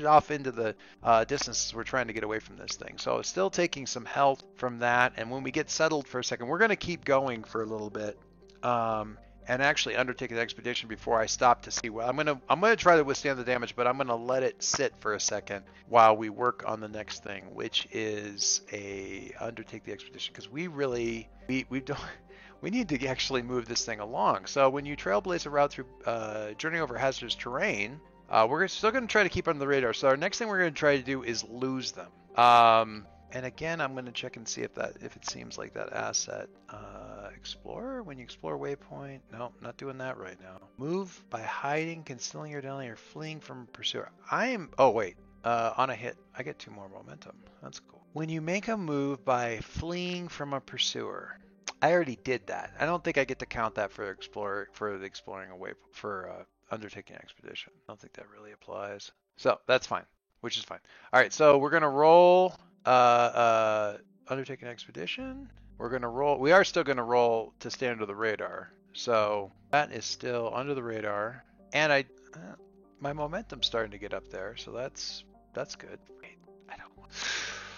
off 0.06 0.30
into 0.30 0.50
the 0.50 0.74
uh, 1.02 1.24
distance. 1.24 1.72
We're 1.74 1.84
trying 1.84 2.08
to 2.08 2.12
get 2.12 2.24
away 2.24 2.40
from 2.40 2.56
this 2.56 2.76
thing. 2.76 2.98
So 2.98 3.22
still 3.22 3.50
taking 3.50 3.86
some 3.86 4.04
health 4.04 4.42
from 4.56 4.80
that. 4.80 5.14
And 5.16 5.30
when 5.30 5.42
we 5.42 5.50
get 5.50 5.70
settled 5.70 6.06
for 6.06 6.18
a 6.18 6.24
second, 6.24 6.48
we're 6.48 6.58
going 6.58 6.70
to 6.70 6.76
keep 6.76 7.04
going 7.04 7.44
for 7.44 7.62
a 7.62 7.66
little 7.66 7.90
bit. 7.90 8.18
Um, 8.62 9.16
and 9.48 9.62
actually 9.62 9.96
undertake 9.96 10.30
an 10.30 10.38
expedition 10.38 10.88
before 10.88 11.18
I 11.18 11.26
stop 11.26 11.62
to 11.62 11.70
see 11.70 11.90
what 11.90 12.08
I'm 12.08 12.16
gonna 12.16 12.40
I'm 12.48 12.60
gonna 12.60 12.76
try 12.76 12.96
to 12.96 13.02
withstand 13.02 13.38
the 13.38 13.44
damage, 13.44 13.74
but 13.74 13.86
I'm 13.86 13.96
gonna 13.96 14.16
let 14.16 14.42
it 14.42 14.62
sit 14.62 14.94
for 15.00 15.14
a 15.14 15.20
second 15.20 15.64
while 15.88 16.16
we 16.16 16.30
work 16.30 16.62
on 16.66 16.80
the 16.80 16.88
next 16.88 17.24
thing, 17.24 17.52
which 17.54 17.88
is 17.90 18.60
a 18.72 19.32
undertake 19.40 19.84
the 19.84 19.92
expedition 19.92 20.32
because 20.32 20.48
we 20.48 20.68
really 20.68 21.28
we 21.48 21.66
we 21.68 21.80
don't 21.80 21.98
we 22.62 22.70
need 22.70 22.88
to 22.88 23.06
actually 23.06 23.42
move 23.42 23.66
this 23.66 23.84
thing 23.84 24.00
along. 24.00 24.46
So 24.46 24.70
when 24.70 24.86
you 24.86 24.96
trailblaze 24.96 25.44
a 25.44 25.50
route 25.50 25.72
through 25.72 25.86
uh, 26.06 26.52
journey 26.52 26.78
over 26.78 26.96
hazardous 26.96 27.34
terrain, 27.34 28.00
uh, 28.30 28.46
we're 28.48 28.66
still 28.68 28.92
going 28.92 29.06
to 29.06 29.12
try 29.12 29.24
to 29.24 29.28
keep 29.28 29.48
on 29.48 29.58
the 29.58 29.66
radar. 29.66 29.92
So 29.92 30.08
our 30.08 30.16
next 30.16 30.38
thing 30.38 30.48
we're 30.48 30.60
going 30.60 30.72
to 30.72 30.78
try 30.78 30.96
to 30.96 31.02
do 31.02 31.22
is 31.22 31.44
lose 31.44 31.92
them. 31.92 32.08
Um, 32.36 33.06
and 33.32 33.44
again, 33.44 33.80
I'm 33.80 33.92
going 33.92 34.06
to 34.06 34.12
check 34.12 34.36
and 34.36 34.46
see 34.46 34.62
if 34.62 34.74
that 34.74 34.96
if 35.02 35.16
it 35.16 35.28
seems 35.28 35.58
like 35.58 35.74
that 35.74 35.92
asset. 35.92 36.48
Uh, 36.68 37.28
explorer, 37.34 38.02
when 38.02 38.18
you 38.18 38.24
explore 38.24 38.56
waypoint, 38.58 39.20
no, 39.32 39.52
not 39.60 39.76
doing 39.76 39.98
that 39.98 40.16
right 40.16 40.38
now. 40.40 40.60
Move 40.78 41.22
by 41.30 41.42
hiding, 41.42 42.04
concealing 42.04 42.52
your 42.52 42.60
identity, 42.60 42.88
or 42.88 42.96
fleeing 42.96 43.40
from 43.40 43.62
a 43.62 43.66
pursuer. 43.66 44.10
I 44.30 44.48
am. 44.48 44.70
Oh 44.78 44.90
wait, 44.90 45.16
uh, 45.44 45.72
on 45.76 45.90
a 45.90 45.94
hit, 45.94 46.16
I 46.36 46.42
get 46.42 46.58
two 46.58 46.70
more 46.70 46.88
momentum. 46.88 47.36
That's 47.62 47.80
cool. 47.80 48.06
When 48.12 48.28
you 48.28 48.40
make 48.40 48.68
a 48.68 48.76
move 48.76 49.24
by 49.24 49.58
fleeing 49.58 50.28
from 50.28 50.52
a 50.52 50.60
pursuer, 50.60 51.38
I 51.82 51.92
already 51.92 52.16
did 52.22 52.46
that. 52.46 52.70
I 52.78 52.86
don't 52.86 53.02
think 53.02 53.18
I 53.18 53.24
get 53.24 53.40
to 53.40 53.46
count 53.46 53.74
that 53.74 53.90
for 53.90 54.08
explorer 54.08 54.68
for 54.72 54.96
the 54.98 55.04
exploring 55.04 55.50
away 55.50 55.72
for 55.90 56.30
uh, 56.30 56.44
undertaking 56.72 57.16
expedition. 57.16 57.72
I 57.76 57.80
don't 57.88 58.00
think 58.00 58.12
that 58.12 58.26
really 58.30 58.52
applies. 58.52 59.10
So 59.36 59.58
that's 59.66 59.88
fine, 59.88 60.04
which 60.42 60.56
is 60.56 60.62
fine. 60.62 60.78
All 61.12 61.20
right, 61.20 61.32
so 61.32 61.58
we're 61.58 61.70
gonna 61.70 61.90
roll 61.90 62.54
uh, 62.86 62.88
uh, 62.88 63.96
undertaking 64.28 64.68
expedition. 64.68 65.50
We're 65.76 65.90
gonna 65.90 66.08
roll. 66.08 66.38
We 66.38 66.52
are 66.52 66.62
still 66.62 66.84
gonna 66.84 67.02
roll 67.02 67.52
to 67.58 67.70
stay 67.70 67.88
under 67.88 68.06
the 68.06 68.14
radar. 68.14 68.72
So 68.92 69.50
that 69.72 69.90
is 69.90 70.04
still 70.04 70.52
under 70.54 70.74
the 70.74 70.82
radar, 70.82 71.44
and 71.72 71.92
I, 71.92 72.04
uh, 72.34 72.54
my 73.00 73.12
momentum's 73.12 73.66
starting 73.66 73.90
to 73.90 73.98
get 73.98 74.14
up 74.14 74.28
there. 74.30 74.56
So 74.56 74.70
that's 74.70 75.24
that's 75.52 75.74
good. 75.74 75.98
Wait, 76.22 76.38
I 76.68 76.76
don't. 76.76 77.10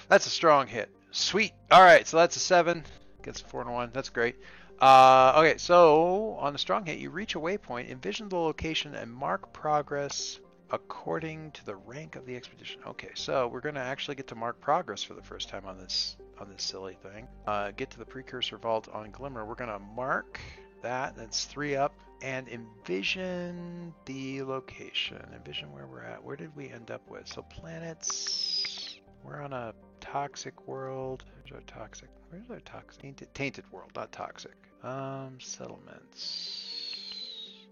That's 0.09 0.27
a 0.27 0.31
strong 0.31 0.67
hit. 0.67 0.91
Sweet. 1.13 1.53
All 1.71 1.83
right, 1.83 2.07
so 2.07 2.19
that's 2.19 2.37
a 2.37 2.41
seven. 2.41 2.85
Gets 3.25 3.41
four 3.41 3.63
and 3.63 3.73
one. 3.73 3.91
That's 3.93 4.11
great. 4.11 4.37
Uh, 4.81 5.33
okay, 5.39 5.57
so 5.57 6.37
on 6.39 6.53
the 6.53 6.59
strong 6.59 6.85
hit, 6.85 6.99
you 6.99 7.11
reach 7.11 7.35
a 7.35 7.41
waypoint, 7.41 7.91
envision 7.91 8.29
the 8.29 8.37
location, 8.37 8.95
and 8.95 9.13
mark 9.13 9.53
progress 9.53 10.41
according 10.71 11.53
to 11.53 11.65
the 11.65 11.75
rank 11.75 12.17
of 12.17 12.27
the 12.27 12.37
expedition. 12.37 12.81
Okay, 12.87 13.11
so 13.15 13.49
we're 13.49 13.61
going 13.61 13.77
to 13.77 13.81
actually 13.81 14.15
get 14.15 14.27
to 14.29 14.35
mark 14.35 14.61
progress 14.61 15.03
for 15.03 15.15
the 15.15 15.23
first 15.23 15.49
time 15.49 15.65
on 15.67 15.79
this 15.79 16.17
on 16.39 16.51
this 16.51 16.63
silly 16.63 16.99
thing. 17.03 17.27
Uh, 17.47 17.71
get 17.71 17.91
to 17.91 17.99
the 17.99 18.05
precursor 18.05 18.59
vault 18.59 18.89
on 18.93 19.11
Glimmer. 19.11 19.45
We're 19.45 19.55
going 19.55 19.71
to 19.71 19.79
mark 19.79 20.41
that. 20.83 21.17
That's 21.17 21.45
three 21.45 21.77
up. 21.77 21.95
And 22.23 22.49
envision 22.49 23.95
the 24.05 24.43
location. 24.43 25.25
Envision 25.35 25.73
where 25.73 25.87
we're 25.87 26.03
at. 26.03 26.23
Where 26.23 26.37
did 26.37 26.55
we 26.57 26.71
end 26.71 26.91
up 26.91 27.09
with? 27.09 27.29
So 27.29 27.43
planets. 27.43 28.99
We're 29.23 29.41
on 29.41 29.53
a 29.53 29.75
toxic 30.05 30.69
world. 30.69 31.25
Where's 31.35 31.53
our 31.53 31.67
toxic? 31.67 32.09
Where's 32.29 32.51
our 32.51 32.61
toxic? 32.61 33.01
Tainted, 33.03 33.35
tainted 33.35 33.65
world, 33.73 33.91
not 33.97 34.13
toxic. 34.13 34.55
Um, 34.83 35.39
settlements. 35.41 36.71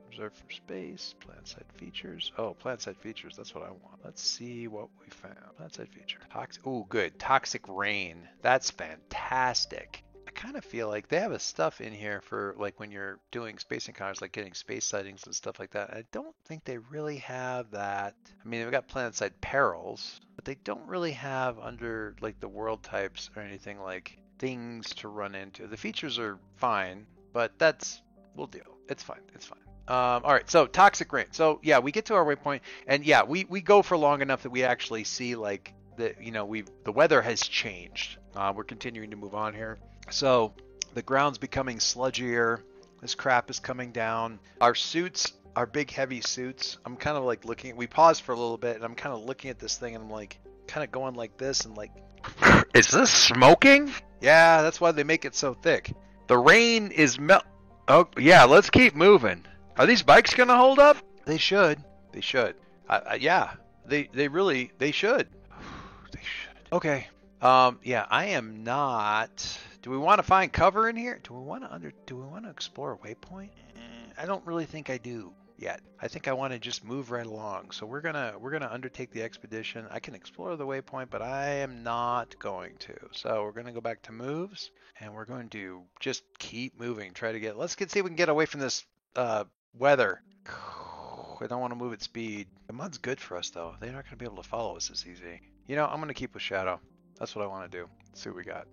Observe 0.08 0.32
from 0.32 0.50
space. 0.50 1.14
Plant 1.20 1.46
side 1.46 1.64
features. 1.76 2.32
Oh, 2.38 2.54
plant 2.54 2.80
side 2.80 2.96
features. 2.96 3.36
That's 3.36 3.54
what 3.54 3.64
I 3.64 3.70
want. 3.70 4.00
Let's 4.04 4.22
see 4.22 4.66
what 4.66 4.88
we 5.00 5.10
found. 5.10 5.36
Plant 5.56 5.74
side 5.74 5.88
feature. 5.90 6.18
Toxic. 6.32 6.62
Oh, 6.66 6.86
good. 6.88 7.18
Toxic 7.18 7.62
rain. 7.68 8.28
That's 8.40 8.70
fantastic. 8.70 10.02
Kind 10.42 10.56
of 10.56 10.64
feel 10.64 10.88
like 10.88 11.06
they 11.06 11.20
have 11.20 11.30
a 11.30 11.38
stuff 11.38 11.80
in 11.80 11.92
here 11.92 12.20
for 12.20 12.56
like 12.58 12.80
when 12.80 12.90
you're 12.90 13.20
doing 13.30 13.58
space 13.58 13.86
encounters, 13.86 14.20
like 14.20 14.32
getting 14.32 14.54
space 14.54 14.84
sightings 14.84 15.24
and 15.24 15.32
stuff 15.32 15.60
like 15.60 15.70
that. 15.70 15.90
I 15.90 16.02
don't 16.10 16.34
think 16.46 16.64
they 16.64 16.78
really 16.78 17.18
have 17.18 17.70
that. 17.70 18.16
I 18.44 18.48
mean, 18.48 18.60
they've 18.60 18.72
got 18.72 18.88
planet 18.88 19.14
side 19.14 19.40
perils, 19.40 20.20
but 20.34 20.44
they 20.44 20.56
don't 20.64 20.84
really 20.88 21.12
have 21.12 21.60
under 21.60 22.16
like 22.20 22.40
the 22.40 22.48
world 22.48 22.82
types 22.82 23.30
or 23.36 23.42
anything 23.42 23.80
like 23.80 24.18
things 24.40 24.92
to 24.96 25.06
run 25.06 25.36
into. 25.36 25.68
The 25.68 25.76
features 25.76 26.18
are 26.18 26.40
fine, 26.56 27.06
but 27.32 27.56
that's 27.58 28.02
we'll 28.34 28.48
deal. 28.48 28.78
It's 28.88 29.04
fine. 29.04 29.20
It's 29.36 29.46
fine. 29.46 29.60
Um, 29.86 30.24
all 30.24 30.32
right, 30.32 30.50
so 30.50 30.66
toxic 30.66 31.12
rain. 31.12 31.26
So 31.30 31.60
yeah, 31.62 31.78
we 31.78 31.92
get 31.92 32.06
to 32.06 32.14
our 32.14 32.24
waypoint, 32.24 32.62
and 32.88 33.04
yeah, 33.04 33.22
we 33.22 33.44
we 33.48 33.60
go 33.60 33.80
for 33.80 33.96
long 33.96 34.22
enough 34.22 34.42
that 34.42 34.50
we 34.50 34.64
actually 34.64 35.04
see 35.04 35.36
like 35.36 35.72
that 35.98 36.20
you 36.20 36.32
know 36.32 36.44
we 36.44 36.64
the 36.82 36.90
weather 36.90 37.22
has 37.22 37.42
changed. 37.42 38.18
Uh, 38.34 38.52
we're 38.54 38.64
continuing 38.64 39.10
to 39.10 39.16
move 39.16 39.34
on 39.34 39.54
here, 39.54 39.78
so 40.10 40.52
the 40.94 41.02
ground's 41.02 41.38
becoming 41.38 41.78
sludgier. 41.78 42.60
This 43.00 43.14
crap 43.14 43.50
is 43.50 43.58
coming 43.58 43.92
down. 43.92 44.38
Our 44.60 44.74
suits, 44.74 45.32
our 45.56 45.66
big 45.66 45.90
heavy 45.90 46.20
suits. 46.20 46.78
I'm 46.86 46.96
kind 46.96 47.16
of 47.16 47.24
like 47.24 47.44
looking. 47.44 47.76
We 47.76 47.86
paused 47.86 48.22
for 48.22 48.32
a 48.32 48.36
little 48.36 48.56
bit, 48.56 48.76
and 48.76 48.84
I'm 48.84 48.94
kind 48.94 49.14
of 49.14 49.24
looking 49.24 49.50
at 49.50 49.58
this 49.58 49.76
thing, 49.76 49.94
and 49.94 50.04
I'm 50.04 50.10
like, 50.10 50.38
kind 50.66 50.84
of 50.84 50.90
going 50.92 51.14
like 51.14 51.36
this, 51.36 51.64
and 51.64 51.76
like, 51.76 51.90
Is 52.74 52.88
this 52.88 53.10
smoking? 53.10 53.92
yeah, 54.20 54.62
that's 54.62 54.80
why 54.80 54.92
they 54.92 55.04
make 55.04 55.24
it 55.24 55.34
so 55.34 55.54
thick. 55.54 55.92
The 56.28 56.38
rain 56.38 56.90
is 56.90 57.18
melt. 57.18 57.44
Oh 57.88 58.08
yeah, 58.16 58.44
let's 58.44 58.70
keep 58.70 58.94
moving. 58.94 59.44
Are 59.76 59.86
these 59.86 60.02
bikes 60.02 60.34
gonna 60.34 60.56
hold 60.56 60.78
up? 60.78 60.96
They 61.24 61.38
should. 61.38 61.82
They 62.12 62.20
should. 62.20 62.54
Uh, 62.88 63.00
uh, 63.10 63.18
yeah, 63.20 63.54
they 63.84 64.08
they 64.12 64.28
really 64.28 64.72
they 64.78 64.92
should. 64.92 65.28
they 66.12 66.20
should. 66.20 66.72
Okay. 66.72 67.08
Um. 67.42 67.80
Yeah, 67.82 68.06
I 68.08 68.26
am 68.26 68.62
not. 68.62 69.58
Do 69.82 69.90
we 69.90 69.98
want 69.98 70.20
to 70.20 70.22
find 70.22 70.52
cover 70.52 70.88
in 70.88 70.94
here? 70.94 71.18
Do 71.24 71.34
we 71.34 71.40
want 71.40 71.64
to 71.64 71.72
under? 71.72 71.92
Do 72.06 72.16
we 72.16 72.24
want 72.24 72.44
to 72.44 72.50
explore 72.50 72.92
a 72.92 72.96
waypoint? 72.98 73.50
Eh, 73.76 74.12
I 74.16 74.26
don't 74.26 74.46
really 74.46 74.64
think 74.64 74.90
I 74.90 74.98
do 74.98 75.32
yet. 75.58 75.80
I 76.00 76.06
think 76.06 76.28
I 76.28 76.34
want 76.34 76.52
to 76.52 76.60
just 76.60 76.84
move 76.84 77.10
right 77.10 77.26
along. 77.26 77.72
So 77.72 77.84
we're 77.84 78.00
gonna 78.00 78.34
we're 78.38 78.52
gonna 78.52 78.70
undertake 78.70 79.10
the 79.10 79.22
expedition. 79.22 79.86
I 79.90 79.98
can 79.98 80.14
explore 80.14 80.54
the 80.54 80.66
waypoint, 80.66 81.10
but 81.10 81.20
I 81.20 81.48
am 81.54 81.82
not 81.82 82.38
going 82.38 82.76
to. 82.78 82.94
So 83.10 83.42
we're 83.42 83.50
gonna 83.50 83.72
go 83.72 83.80
back 83.80 84.02
to 84.02 84.12
moves, 84.12 84.70
and 85.00 85.12
we're 85.12 85.24
going 85.24 85.48
to 85.50 85.82
just 85.98 86.22
keep 86.38 86.78
moving. 86.78 87.12
Try 87.12 87.32
to 87.32 87.40
get. 87.40 87.58
Let's 87.58 87.74
get 87.74 87.90
see 87.90 87.98
if 87.98 88.04
we 88.04 88.10
can 88.10 88.16
get 88.16 88.28
away 88.28 88.46
from 88.46 88.60
this 88.60 88.84
uh, 89.16 89.44
weather. 89.74 90.22
I 90.46 91.46
don't 91.48 91.60
want 91.60 91.72
to 91.72 91.78
move 91.78 91.92
at 91.92 92.02
speed. 92.02 92.46
The 92.68 92.72
mud's 92.72 92.98
good 92.98 93.18
for 93.18 93.36
us 93.36 93.50
though. 93.50 93.74
They're 93.80 93.90
not 93.90 94.08
to 94.08 94.16
be 94.16 94.26
able 94.26 94.40
to 94.40 94.48
follow 94.48 94.76
us 94.76 94.92
as 94.92 95.04
easy. 95.04 95.40
You 95.66 95.74
know, 95.74 95.86
I'm 95.86 96.06
to 96.06 96.14
keep 96.14 96.34
with 96.34 96.42
Shadow. 96.42 96.78
That's 97.22 97.36
what 97.36 97.44
I 97.44 97.46
want 97.46 97.70
to 97.70 97.78
do. 97.78 97.88
Let's 98.08 98.20
see 98.20 98.30
what 98.30 98.38
we 98.38 98.42
got. 98.42 98.66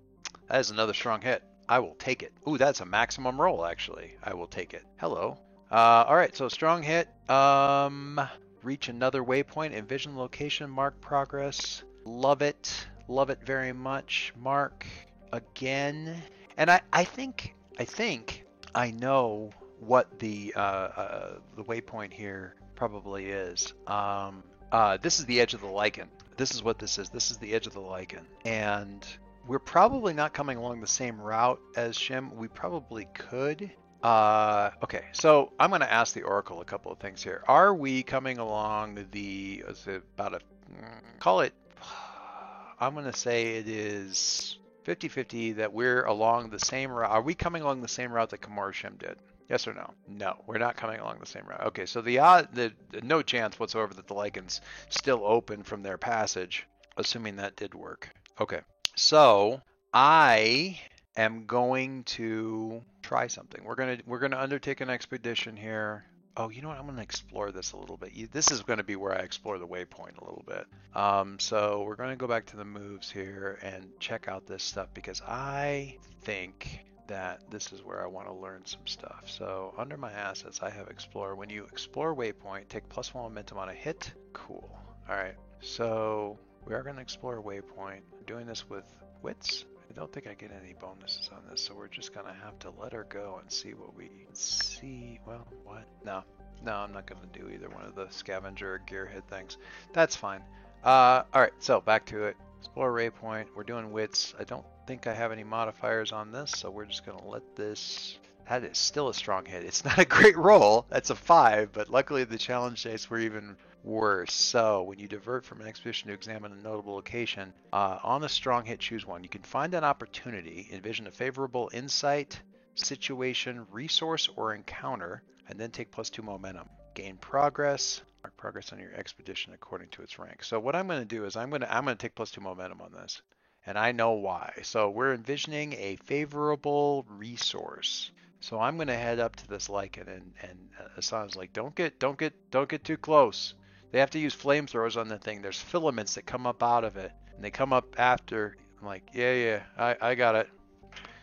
That 0.48 0.60
is 0.60 0.72
another 0.72 0.96
strong 0.96 1.22
hit. 1.22 1.44
I 1.70 1.78
will 1.78 1.94
take 2.00 2.24
it. 2.24 2.34
Ooh, 2.48 2.58
that's 2.58 2.80
a 2.80 2.86
maximum 2.86 3.40
roll 3.40 3.64
actually. 3.64 4.16
I 4.24 4.34
will 4.34 4.48
take 4.48 4.74
it. 4.74 4.84
Hello. 4.98 5.38
Uh, 5.70 6.04
all 6.08 6.16
right, 6.16 6.36
so 6.36 6.50
strong 6.50 6.82
hit. 6.82 7.08
Um, 7.30 8.20
reach 8.64 8.90
another 8.90 9.24
waypoint. 9.24 9.74
Envision 9.74 10.18
location. 10.18 10.68
Mark 10.68 11.00
progress. 11.00 11.84
Love 12.06 12.42
it. 12.42 12.88
Love 13.08 13.30
it 13.30 13.38
very 13.46 13.72
much. 13.72 14.34
Mark 14.36 14.88
again. 15.32 16.20
And 16.58 16.72
I, 16.72 16.82
I 16.92 17.04
think, 17.04 17.54
I 17.78 17.86
think 17.86 18.46
I 18.74 18.90
know 18.90 19.52
what 19.80 20.18
the 20.18 20.56
uh, 20.56 20.60
uh, 20.60 21.34
the 21.56 21.64
waypoint 21.64 22.14
here 22.14 22.56
probably 22.74 23.28
is. 23.28 23.74
Um, 23.86 24.42
uh, 24.72 24.98
this 24.98 25.20
is 25.20 25.26
the 25.26 25.40
edge 25.40 25.54
of 25.54 25.62
the 25.62 25.68
lichen. 25.68 26.10
This 26.40 26.56
is 26.56 26.64
what 26.64 26.80
this 26.80 26.98
is. 26.98 27.10
This 27.10 27.32
is 27.32 27.38
the 27.38 27.54
edge 27.54 27.68
of 27.68 27.74
the 27.74 27.82
lichen, 27.82 28.26
and 28.46 29.06
we're 29.46 29.60
probably 29.60 30.14
not 30.14 30.34
coming 30.34 30.58
along 30.58 30.80
the 30.80 30.88
same 30.88 31.20
route 31.20 31.60
as 31.76 31.98
Shem. 31.98 32.34
We 32.34 32.48
probably 32.48 33.10
could. 33.14 33.70
Uh, 34.02 34.70
okay, 34.82 35.04
so 35.12 35.52
I'm 35.60 35.70
going 35.70 35.82
to 35.82 35.92
ask 35.92 36.14
the 36.14 36.22
Oracle 36.22 36.62
a 36.62 36.64
couple 36.64 36.94
of 36.94 37.00
things 37.00 37.22
here. 37.22 37.44
Are 37.50 37.74
we 37.74 38.04
coming 38.04 38.38
along 38.38 39.08
the? 39.12 39.66
Is 39.68 39.86
it 39.86 40.02
about 40.16 40.36
a? 40.36 40.38
mm, 40.72 41.20
Call 41.20 41.42
it. 41.42 41.52
I'm 42.80 42.94
going 42.94 43.04
to 43.04 43.12
say 43.12 43.58
it 43.58 43.68
is 43.68 44.60
50-50 44.86 45.58
that 45.58 45.74
we're 45.74 46.06
along 46.06 46.52
the 46.52 46.60
same 46.60 46.90
route. 46.90 47.12
Are 47.12 47.22
we 47.22 47.36
coming 47.36 47.64
along 47.64 47.82
the 47.82 47.90
same 47.90 48.14
route 48.14 48.30
that 48.30 48.40
Kamor 48.40 48.72
Shem 48.72 48.96
did? 48.98 49.18
Yes 49.50 49.68
or 49.68 49.74
no? 49.74 49.94
No, 50.08 50.36
we're 50.46 50.60
not 50.60 50.78
coming 50.78 51.00
along 51.00 51.18
the 51.20 51.26
same 51.26 51.46
route. 51.48 51.66
Okay, 51.68 51.86
so 51.86 52.02
the 52.02 52.20
odd, 52.20 52.50
the, 52.54 52.72
the 52.92 53.02
no 53.02 53.22
chance 53.22 53.60
whatsoever 53.60 53.94
that 53.96 54.08
the 54.08 54.14
lichens 54.14 54.62
still 54.90 55.24
open 55.26 55.64
from 55.64 55.82
their 55.82 55.98
passage, 55.98 56.68
assuming 56.98 57.38
that 57.38 57.56
did 57.56 57.74
work. 57.74 58.10
Okay, 58.40 58.60
so 58.96 59.62
I 59.94 60.80
am 61.18 61.46
going 61.46 62.04
to 62.04 62.84
try 63.02 63.28
something. 63.28 63.64
We're 63.64 63.76
gonna 63.76 63.98
we're 64.06 64.20
gonna 64.20 64.38
undertake 64.40 64.82
an 64.82 64.90
expedition 64.90 65.58
here. 65.58 66.06
Oh, 66.38 66.50
you 66.50 66.62
know 66.62 66.70
what? 66.70 66.78
I'm 66.80 66.86
gonna 66.86 67.02
explore 67.02 67.52
this 67.52 67.72
a 67.74 67.78
little 67.78 67.98
bit. 67.98 68.14
You- 68.14 68.28
This 68.32 68.52
is 68.52 68.62
gonna 68.62 68.84
be 68.84 68.96
where 68.96 69.14
I 69.14 69.22
explore 69.22 69.58
the 69.58 69.68
waypoint 69.68 70.18
a 70.20 70.24
little 70.24 70.44
bit. 70.48 70.66
Um, 70.96 71.40
so 71.40 71.84
we're 71.86 71.96
gonna 71.96 72.16
go 72.16 72.28
back 72.28 72.46
to 72.48 72.56
the 72.56 72.66
moves 72.66 73.10
here 73.10 73.58
and 73.64 73.90
check 74.00 74.28
out 74.28 74.46
this 74.46 74.64
stuff 74.64 74.90
because 74.94 75.22
I 75.28 75.98
think 76.22 76.86
that 77.10 77.42
this 77.50 77.74
is 77.74 77.84
where 77.84 78.04
I 78.04 78.08
want 78.08 78.28
to 78.28 78.34
learn 78.34 78.66
some 78.66 78.86
stuff. 78.86 79.24
So 79.26 79.74
under 79.78 79.98
my 79.98 80.12
assets, 80.12 80.62
I 80.62 80.70
have 80.70 80.88
explore. 80.88 81.36
When 81.36 81.50
you 81.50 81.66
explore 81.66 82.16
waypoint, 82.16 82.70
take 82.70 82.88
plus 82.88 83.14
one 83.14 83.26
momentum 83.26 83.58
on 83.58 83.70
a 83.70 83.74
hit. 83.74 84.14
Cool. 84.34 84.70
All 85.10 85.16
right. 85.16 85.36
So 85.62 86.38
we 86.66 86.74
are 86.74 86.84
going 86.84 86.96
to 86.96 87.02
explore 87.02 87.42
waypoint. 87.42 88.02
I'm 88.18 88.26
doing 88.26 88.46
this 88.46 88.70
with 88.70 88.86
wits. 89.22 89.66
I 89.90 89.94
don't 89.94 90.12
think 90.14 90.28
I 90.28 90.36
get 90.36 90.52
any 90.52 90.74
bonuses 90.80 91.30
on 91.34 91.42
this, 91.50 91.62
so 91.62 91.74
we're 91.74 91.88
just 91.88 92.14
going 92.14 92.28
to 92.28 92.34
have 92.44 92.60
to 92.60 92.72
let 92.80 92.94
her 92.94 93.08
go 93.10 93.40
and 93.42 93.52
see 93.52 93.74
what 93.74 93.96
we 93.98 94.12
see. 94.34 95.20
Well, 95.26 95.48
what? 95.64 95.88
No. 96.06 96.24
No, 96.64 96.74
I'm 96.74 96.94
not 96.94 97.08
going 97.08 97.22
to 97.22 97.40
do 97.40 97.50
either 97.50 97.70
one 97.70 97.86
of 97.86 97.96
the 97.96 98.08
scavenger 98.10 98.82
gearhead 98.88 99.24
things. 99.30 99.58
That's 99.94 100.16
fine. 100.16 100.42
Uh, 100.84 101.24
all 101.34 101.42
right, 101.42 101.54
so 101.60 101.82
back 101.82 102.06
to 102.08 102.26
it. 102.26 102.38
Explore 102.60 102.94
waypoint. 102.94 103.46
We're 103.56 103.64
doing 103.64 103.92
wits. 103.92 104.34
I 104.40 104.44
don't 104.44 104.66
think 104.86 105.08
I 105.08 105.14
have 105.14 105.32
any 105.32 105.44
modifiers 105.44 106.12
on 106.12 106.32
this, 106.32 106.52
so 106.52 106.70
we're 106.70 106.86
just 106.86 107.06
gonna 107.06 107.28
let 107.28 107.56
this. 107.56 108.20
That 108.48 108.64
is 108.64 108.78
still 108.78 109.10
a 109.10 109.14
strong 109.14 109.46
hit. 109.46 109.64
It's 109.64 109.86
not 109.86 109.98
a 110.00 110.06
great 110.06 110.38
roll. 110.38 110.86
That's 110.90 111.10
a 111.10 111.16
five, 111.16 111.72
but 111.72 111.90
luckily 111.90 112.24
the 112.24 112.38
challenge 112.38 112.84
dice 112.84 113.10
were 113.10 113.20
even 113.20 113.56
worse. 113.84 114.34
So 114.34 114.84
when 114.84 115.00
you 115.00 115.08
divert 115.08 115.46
from 115.46 115.62
an 115.62 115.68
expedition 115.68 116.10
to 116.10 116.14
examine 116.14 116.52
a 116.52 116.56
notable 116.56 116.96
location, 116.96 117.54
uh, 117.72 118.00
on 118.04 118.24
a 118.24 118.30
strong 118.30 118.66
hit, 118.66 118.80
choose 118.80 119.06
one. 119.06 119.24
You 119.24 119.30
can 119.30 119.44
find 119.44 119.74
an 119.74 119.84
opportunity, 119.84 120.68
envision 120.72 121.08
a 121.08 121.12
favorable 121.12 121.70
insight, 121.74 122.40
situation, 122.76 123.66
resource, 123.72 124.30
or 124.36 124.54
encounter, 124.54 125.22
and 125.48 125.60
then 125.60 125.72
take 125.72 125.92
plus 125.92 126.10
two 126.10 126.24
momentum. 126.24 126.68
Gain 126.94 127.18
progress. 127.18 128.02
Mark 128.24 128.36
progress 128.36 128.74
on 128.74 128.80
your 128.80 128.94
expedition 128.94 129.54
according 129.54 129.90
to 129.90 130.02
its 130.02 130.20
rank. 130.20 130.44
So 130.44 130.60
what 130.60 130.76
I'm 130.76 130.88
going 130.88 131.00
to 131.00 131.06
do 131.06 131.26
is 131.26 131.36
I'm 131.36 131.50
going 131.50 131.62
to 131.62 131.74
I'm 131.74 131.86
going 131.86 131.96
to 131.96 132.02
take 132.02 132.16
plus 132.16 132.32
two 132.32 132.42
momentum 132.42 132.82
on 132.82 132.92
this, 132.92 133.22
and 133.66 133.78
I 133.78 133.92
know 133.94 134.12
why. 134.12 134.54
So 134.64 134.90
we're 134.90 135.14
envisioning 135.14 135.74
a 135.74 135.96
favorable 135.98 137.06
resource. 137.10 138.12
So 138.42 138.60
I'm 138.60 138.76
going 138.76 138.88
to 138.88 138.96
head 138.96 139.20
up 139.20 139.36
to 139.38 139.48
this 139.48 139.70
lichen, 139.70 140.08
and 140.08 140.34
and 140.42 140.70
uh, 140.80 141.00
Asana's 141.00 141.36
like, 141.36 141.54
don't 141.54 141.74
get 141.76 142.00
don't 142.00 142.18
get 142.18 142.34
don't 142.52 142.70
get 142.70 142.84
too 142.84 142.98
close. 142.98 143.54
They 143.92 144.00
have 144.00 144.12
to 144.12 144.20
use 144.20 144.36
flamethrowers 144.36 145.00
on 145.00 145.08
the 145.08 145.18
thing. 145.18 145.42
There's 145.42 145.60
filaments 145.60 146.16
that 146.16 146.26
come 146.26 146.46
up 146.46 146.62
out 146.62 146.84
of 146.84 146.98
it, 146.98 147.12
and 147.36 147.44
they 147.44 147.52
come 147.52 147.74
up 147.74 147.96
after. 147.98 148.58
I'm 148.82 148.88
like, 148.88 149.04
yeah 149.14 149.34
yeah, 149.34 149.64
I 149.78 149.96
I 150.02 150.16
got 150.16 150.36
it. 150.36 150.50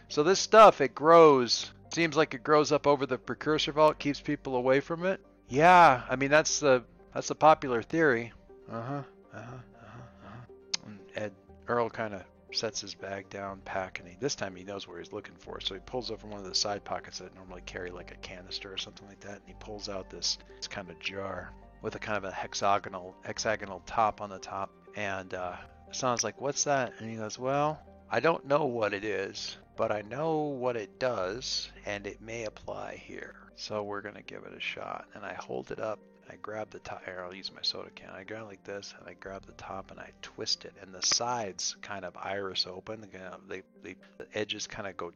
So 0.08 0.22
this 0.22 0.40
stuff 0.40 0.80
it 0.80 0.94
grows. 0.94 1.70
Seems 1.92 2.16
like 2.16 2.34
it 2.34 2.42
grows 2.42 2.72
up 2.72 2.86
over 2.86 3.06
the 3.06 3.18
precursor 3.18 3.72
vault, 3.72 3.98
keeps 3.98 4.20
people 4.20 4.56
away 4.56 4.80
from 4.80 5.04
it. 5.06 5.20
Yeah, 5.48 6.02
I 6.08 6.16
mean 6.16 6.30
that's 6.30 6.60
the 6.60 6.84
that's 7.14 7.28
the 7.28 7.34
popular 7.34 7.82
theory. 7.82 8.32
Uh 8.70 8.82
huh. 8.82 8.82
Uh 8.82 9.02
huh. 9.32 9.40
Uh 9.40 9.40
huh. 9.82 10.02
Uh-huh. 10.24 10.86
And 10.86 10.98
Ed 11.14 11.32
Earl 11.68 11.88
kind 11.88 12.14
of 12.14 12.22
sets 12.52 12.80
his 12.80 12.94
bag 12.94 13.28
down, 13.28 13.60
pack, 13.64 13.98
and 14.00 14.08
he 14.08 14.16
this 14.18 14.34
time 14.34 14.56
he 14.56 14.64
knows 14.64 14.88
where 14.88 14.98
he's 14.98 15.12
looking 15.12 15.34
for. 15.36 15.60
So 15.60 15.74
he 15.74 15.80
pulls 15.80 16.10
from 16.10 16.30
one 16.30 16.40
of 16.40 16.46
the 16.46 16.54
side 16.54 16.84
pockets 16.84 17.18
that 17.18 17.34
normally 17.34 17.62
carry 17.66 17.90
like 17.90 18.10
a 18.12 18.16
canister 18.16 18.72
or 18.72 18.76
something 18.76 19.06
like 19.06 19.20
that, 19.20 19.36
and 19.36 19.42
he 19.46 19.54
pulls 19.60 19.88
out 19.88 20.10
this, 20.10 20.38
this 20.56 20.68
kind 20.68 20.90
of 20.90 20.98
jar 20.98 21.52
with 21.82 21.94
a 21.94 21.98
kind 21.98 22.16
of 22.16 22.24
a 22.24 22.32
hexagonal 22.32 23.14
hexagonal 23.24 23.82
top 23.86 24.20
on 24.20 24.30
the 24.30 24.38
top. 24.38 24.70
And 24.96 25.34
uh, 25.34 25.54
Asana's 25.90 26.24
like, 26.24 26.40
"What's 26.40 26.64
that?" 26.64 26.94
And 26.98 27.10
he 27.10 27.16
goes, 27.16 27.38
"Well, 27.38 27.80
I 28.10 28.20
don't 28.20 28.46
know 28.46 28.64
what 28.64 28.94
it 28.94 29.04
is, 29.04 29.56
but 29.76 29.92
I 29.92 30.02
know 30.02 30.38
what 30.42 30.76
it 30.76 30.98
does, 30.98 31.70
and 31.84 32.06
it 32.06 32.20
may 32.20 32.44
apply 32.44 33.02
here. 33.04 33.34
So 33.56 33.82
we're 33.82 34.02
gonna 34.02 34.22
give 34.22 34.44
it 34.44 34.54
a 34.56 34.60
shot. 34.60 35.06
And 35.14 35.24
I 35.24 35.34
hold 35.34 35.70
it 35.70 35.80
up. 35.80 35.98
I 36.28 36.36
grab 36.42 36.70
the 36.70 36.80
top. 36.80 37.02
I'll 37.06 37.34
use 37.34 37.52
my 37.54 37.62
soda 37.62 37.90
can. 37.94 38.10
I 38.10 38.24
it 38.24 38.46
like 38.46 38.64
this, 38.64 38.94
and 38.98 39.08
I 39.08 39.14
grab 39.14 39.46
the 39.46 39.52
top 39.52 39.92
and 39.92 40.00
I 40.00 40.10
twist 40.22 40.64
it, 40.64 40.74
and 40.82 40.92
the 40.92 41.06
sides 41.06 41.76
kind 41.82 42.04
of 42.04 42.16
iris 42.16 42.66
open. 42.66 43.06
They, 43.48 43.62
they, 43.82 43.96
the 44.18 44.26
edges 44.34 44.66
kind 44.66 44.88
of 44.88 44.96
go 44.96 45.12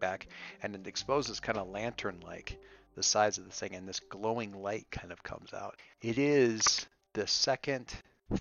back, 0.00 0.26
and 0.62 0.74
it 0.74 0.86
exposes 0.86 1.40
kind 1.40 1.56
of 1.56 1.68
lantern-like 1.68 2.58
the 2.94 3.02
sides 3.02 3.38
of 3.38 3.46
the 3.46 3.50
thing, 3.50 3.74
and 3.74 3.88
this 3.88 4.00
glowing 4.00 4.52
light 4.52 4.86
kind 4.90 5.12
of 5.12 5.22
comes 5.22 5.54
out. 5.54 5.76
It 6.02 6.18
is 6.18 6.86
the 7.14 7.26
second 7.26 7.90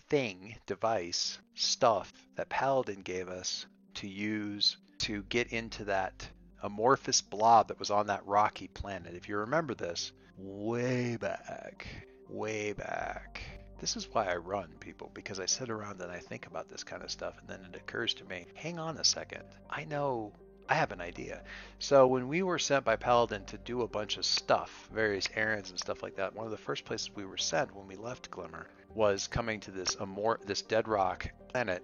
thing, 0.10 0.58
device, 0.66 1.40
stuff 1.56 2.12
that 2.36 2.50
Paladin 2.50 3.02
gave 3.02 3.30
us 3.30 3.66
to 3.96 4.08
use 4.08 4.76
to 5.00 5.24
get 5.24 5.54
into 5.54 5.86
that 5.86 6.28
amorphous 6.64 7.22
blob 7.22 7.68
that 7.68 7.80
was 7.80 7.92
on 7.92 8.08
that 8.08 8.26
rocky 8.26 8.68
planet. 8.68 9.16
If 9.16 9.30
you 9.30 9.38
remember 9.38 9.74
this, 9.74 10.12
way 10.38 11.18
back, 11.18 11.88
way 12.30 12.74
back. 12.74 13.42
This 13.80 13.96
is 13.96 14.08
why 14.12 14.32
I 14.32 14.36
run, 14.36 14.70
people, 14.80 15.10
because 15.14 15.40
I 15.40 15.48
sit 15.48 15.70
around 15.70 16.02
and 16.02 16.12
I 16.12 16.20
think 16.20 16.46
about 16.46 16.70
this 16.70 16.84
kind 16.84 17.02
of 17.04 17.10
stuff, 17.10 17.40
and 17.40 17.48
then 17.48 17.68
it 17.68 17.76
occurs 17.76 18.14
to 18.16 18.26
me 18.26 18.46
hang 18.54 18.78
on 18.78 18.98
a 18.98 19.04
second. 19.04 19.44
I 19.70 19.86
know, 19.86 20.34
I 20.70 20.76
have 20.76 20.92
an 20.92 21.02
idea. 21.02 21.42
So, 21.80 22.06
when 22.06 22.28
we 22.28 22.44
were 22.44 22.60
sent 22.60 22.86
by 22.86 22.96
Paladin 22.96 23.46
to 23.46 23.58
do 23.58 23.82
a 23.82 23.88
bunch 23.88 24.18
of 24.18 24.26
stuff, 24.26 24.88
various 24.94 25.28
errands 25.36 25.72
and 25.72 25.80
stuff 25.80 26.04
like 26.04 26.16
that, 26.18 26.36
one 26.36 26.46
of 26.46 26.52
the 26.52 26.58
first 26.58 26.86
places 26.86 27.10
we 27.16 27.26
were 27.26 27.38
sent 27.38 27.76
when 27.76 27.88
we 27.88 27.96
left 27.96 28.30
Glimmer 28.30 28.68
was 28.94 29.28
coming 29.28 29.60
to 29.62 29.72
this 29.72 29.96
amor- 30.00 30.40
this 30.46 30.62
dead 30.62 30.88
rock 30.88 31.32
planet 31.50 31.84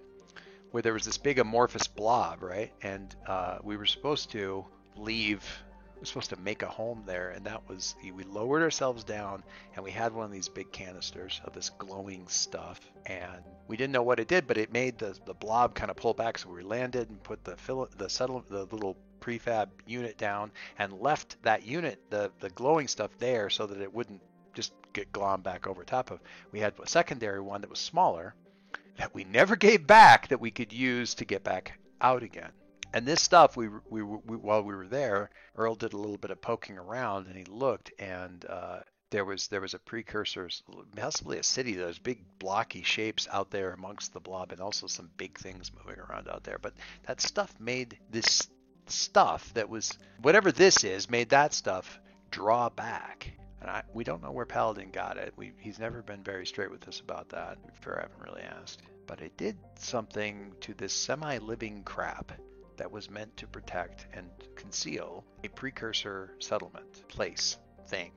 where 0.70 0.82
there 0.82 0.92
was 0.92 1.04
this 1.04 1.18
big 1.18 1.38
amorphous 1.38 1.86
blob, 1.86 2.42
right? 2.42 2.72
And 2.82 3.14
uh, 3.26 3.58
we 3.62 3.76
were 3.76 3.86
supposed 3.86 4.30
to 4.32 4.64
leave. 4.96 5.44
We 5.94 6.00
were 6.00 6.06
supposed 6.06 6.30
to 6.30 6.36
make 6.36 6.62
a 6.62 6.68
home 6.68 7.02
there, 7.06 7.30
and 7.30 7.44
that 7.46 7.68
was 7.68 7.96
we 8.02 8.22
lowered 8.24 8.62
ourselves 8.62 9.02
down, 9.02 9.42
and 9.74 9.84
we 9.84 9.90
had 9.90 10.12
one 10.12 10.24
of 10.24 10.30
these 10.30 10.48
big 10.48 10.70
canisters 10.70 11.40
of 11.44 11.54
this 11.54 11.70
glowing 11.70 12.28
stuff, 12.28 12.80
and 13.06 13.42
we 13.66 13.76
didn't 13.76 13.92
know 13.92 14.02
what 14.02 14.20
it 14.20 14.28
did, 14.28 14.46
but 14.46 14.58
it 14.58 14.72
made 14.72 14.98
the 14.98 15.18
the 15.26 15.34
blob 15.34 15.74
kind 15.74 15.90
of 15.90 15.96
pull 15.96 16.14
back. 16.14 16.38
So 16.38 16.50
we 16.50 16.62
landed 16.62 17.10
and 17.10 17.22
put 17.22 17.42
the 17.44 17.56
fill 17.56 17.88
the 17.96 18.08
settle 18.08 18.44
the 18.48 18.64
little 18.66 18.96
prefab 19.20 19.70
unit 19.86 20.16
down 20.16 20.52
and 20.78 20.92
left 21.00 21.42
that 21.42 21.66
unit 21.66 21.98
the 22.10 22.30
the 22.38 22.50
glowing 22.50 22.86
stuff 22.86 23.10
there 23.18 23.50
so 23.50 23.66
that 23.66 23.80
it 23.80 23.92
wouldn't 23.92 24.22
just 24.54 24.72
get 24.92 25.12
glommed 25.12 25.42
back 25.42 25.66
over 25.66 25.82
top 25.82 26.10
of. 26.10 26.20
We 26.52 26.60
had 26.60 26.74
a 26.80 26.86
secondary 26.86 27.40
one 27.40 27.60
that 27.62 27.70
was 27.70 27.80
smaller 27.80 28.34
that 28.98 29.14
we 29.14 29.24
never 29.24 29.56
gave 29.56 29.86
back 29.86 30.28
that 30.28 30.40
we 30.40 30.50
could 30.50 30.72
use 30.72 31.14
to 31.14 31.24
get 31.24 31.42
back 31.42 31.78
out 32.00 32.22
again. 32.22 32.50
And 32.92 33.06
this 33.06 33.22
stuff, 33.22 33.56
we, 33.56 33.68
we, 33.90 34.02
we 34.02 34.36
while 34.36 34.62
we 34.62 34.74
were 34.74 34.86
there, 34.86 35.30
Earl 35.56 35.74
did 35.74 35.92
a 35.92 35.96
little 35.96 36.16
bit 36.16 36.30
of 36.30 36.40
poking 36.40 36.78
around, 36.78 37.26
and 37.26 37.36
he 37.36 37.44
looked, 37.44 37.92
and 37.98 38.44
uh, 38.48 38.80
there 39.10 39.24
was 39.24 39.48
there 39.48 39.60
was 39.60 39.74
a 39.74 39.78
precursor, 39.78 40.48
possibly 40.96 41.38
a 41.38 41.42
city. 41.42 41.74
Those 41.74 41.98
big 41.98 42.24
blocky 42.38 42.82
shapes 42.82 43.28
out 43.30 43.50
there 43.50 43.72
amongst 43.72 44.12
the 44.12 44.20
blob, 44.20 44.52
and 44.52 44.60
also 44.60 44.86
some 44.86 45.10
big 45.16 45.38
things 45.38 45.70
moving 45.72 46.00
around 46.00 46.28
out 46.28 46.44
there. 46.44 46.58
But 46.60 46.74
that 47.06 47.20
stuff 47.20 47.54
made 47.60 47.98
this 48.10 48.48
stuff 48.86 49.52
that 49.54 49.68
was 49.68 49.98
whatever 50.22 50.50
this 50.50 50.82
is 50.82 51.10
made 51.10 51.28
that 51.28 51.52
stuff 51.52 52.00
draw 52.30 52.70
back. 52.70 53.32
And 53.60 53.70
I, 53.70 53.82
we 53.92 54.04
don't 54.04 54.22
know 54.22 54.30
where 54.30 54.46
Paladin 54.46 54.90
got 54.90 55.16
it. 55.16 55.32
We, 55.36 55.52
he's 55.58 55.78
never 55.78 56.02
been 56.02 56.22
very 56.22 56.46
straight 56.46 56.70
with 56.70 56.86
us 56.86 57.00
about 57.00 57.28
that. 57.30 57.58
Fair, 57.80 57.98
I 57.98 58.02
haven't 58.02 58.22
really 58.22 58.42
asked. 58.42 58.82
But 59.06 59.20
it 59.20 59.36
did 59.36 59.56
something 59.78 60.52
to 60.60 60.74
this 60.74 60.92
semi-living 60.92 61.82
crap 61.84 62.32
that 62.76 62.90
was 62.90 63.10
meant 63.10 63.36
to 63.38 63.46
protect 63.46 64.06
and 64.12 64.28
conceal 64.54 65.24
a 65.42 65.48
precursor 65.48 66.34
settlement, 66.38 67.08
place, 67.08 67.58
thing. 67.88 68.12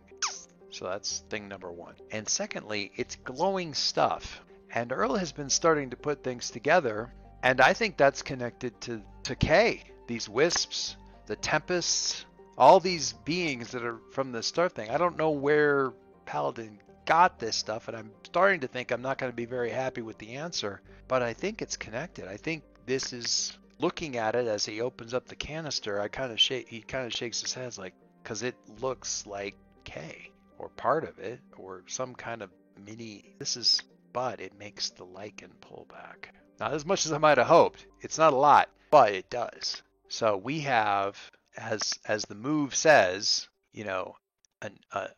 So 0.69 0.85
that's 0.85 1.23
thing 1.29 1.47
number 1.47 1.71
one. 1.71 1.95
And 2.11 2.27
secondly, 2.27 2.91
it's 2.95 3.15
glowing 3.17 3.73
stuff. 3.73 4.41
And 4.73 4.91
Earl 4.91 5.15
has 5.15 5.31
been 5.31 5.49
starting 5.49 5.89
to 5.89 5.97
put 5.97 6.23
things 6.23 6.49
together, 6.49 7.11
and 7.43 7.59
I 7.59 7.73
think 7.73 7.97
that's 7.97 8.21
connected 8.21 8.79
to, 8.81 9.01
to 9.23 9.35
K. 9.35 9.83
These 10.07 10.29
wisps, 10.29 10.95
the 11.25 11.35
tempests, 11.35 12.25
all 12.57 12.79
these 12.79 13.13
beings 13.25 13.71
that 13.71 13.83
are 13.83 13.99
from 14.11 14.31
the 14.31 14.43
star 14.43 14.69
thing. 14.69 14.89
I 14.89 14.97
don't 14.97 15.17
know 15.17 15.31
where 15.31 15.93
Paladin 16.25 16.79
got 17.05 17.39
this 17.39 17.55
stuff, 17.55 17.87
and 17.87 17.97
I'm 17.97 18.11
starting 18.23 18.61
to 18.61 18.67
think 18.67 18.91
I'm 18.91 19.01
not 19.01 19.17
going 19.17 19.31
to 19.31 19.35
be 19.35 19.45
very 19.45 19.69
happy 19.69 20.01
with 20.01 20.17
the 20.17 20.33
answer, 20.33 20.81
but 21.07 21.21
I 21.21 21.33
think 21.33 21.61
it's 21.61 21.77
connected. 21.77 22.27
I 22.27 22.37
think 22.37 22.63
this 22.85 23.13
is 23.13 23.57
looking 23.79 24.17
at 24.17 24.35
it 24.35 24.47
as 24.47 24.65
he 24.65 24.81
opens 24.81 25.13
up 25.13 25.27
the 25.27 25.35
canister. 25.35 25.99
I 25.99 26.07
kind 26.07 26.31
of 26.31 26.39
shake. 26.39 26.69
He 26.69 26.81
kind 26.81 27.05
of 27.05 27.13
shakes 27.13 27.41
his 27.41 27.53
head 27.53 27.77
like, 27.77 27.93
because 28.23 28.43
it 28.43 28.55
looks 28.81 29.25
like 29.25 29.55
K 29.83 30.31
or 30.59 30.69
part 30.69 31.03
of 31.03 31.17
it 31.19 31.39
or 31.57 31.83
some 31.87 32.13
kind 32.13 32.41
of 32.41 32.51
mini. 32.85 33.35
This 33.39 33.57
is, 33.57 33.81
but 34.13 34.39
it 34.39 34.57
makes 34.59 34.91
the 34.91 35.05
lichen 35.05 35.51
pull 35.61 35.87
back. 35.89 36.33
Not 36.59 36.73
as 36.73 36.85
much 36.85 37.05
as 37.05 37.11
I 37.11 37.17
might 37.17 37.39
have 37.39 37.47
hoped. 37.47 37.87
It's 38.01 38.19
not 38.19 38.33
a 38.33 38.37
lot, 38.37 38.69
but 38.91 39.13
it 39.13 39.29
does. 39.29 39.81
So 40.09 40.37
we 40.37 40.59
have 40.59 41.17
as 41.57 41.93
as 42.05 42.23
the 42.23 42.35
move 42.35 42.75
says, 42.75 43.47
you 43.71 43.83
know, 43.83 44.15
an, 44.61 44.77
a, 44.91 44.99
a, 44.99 45.09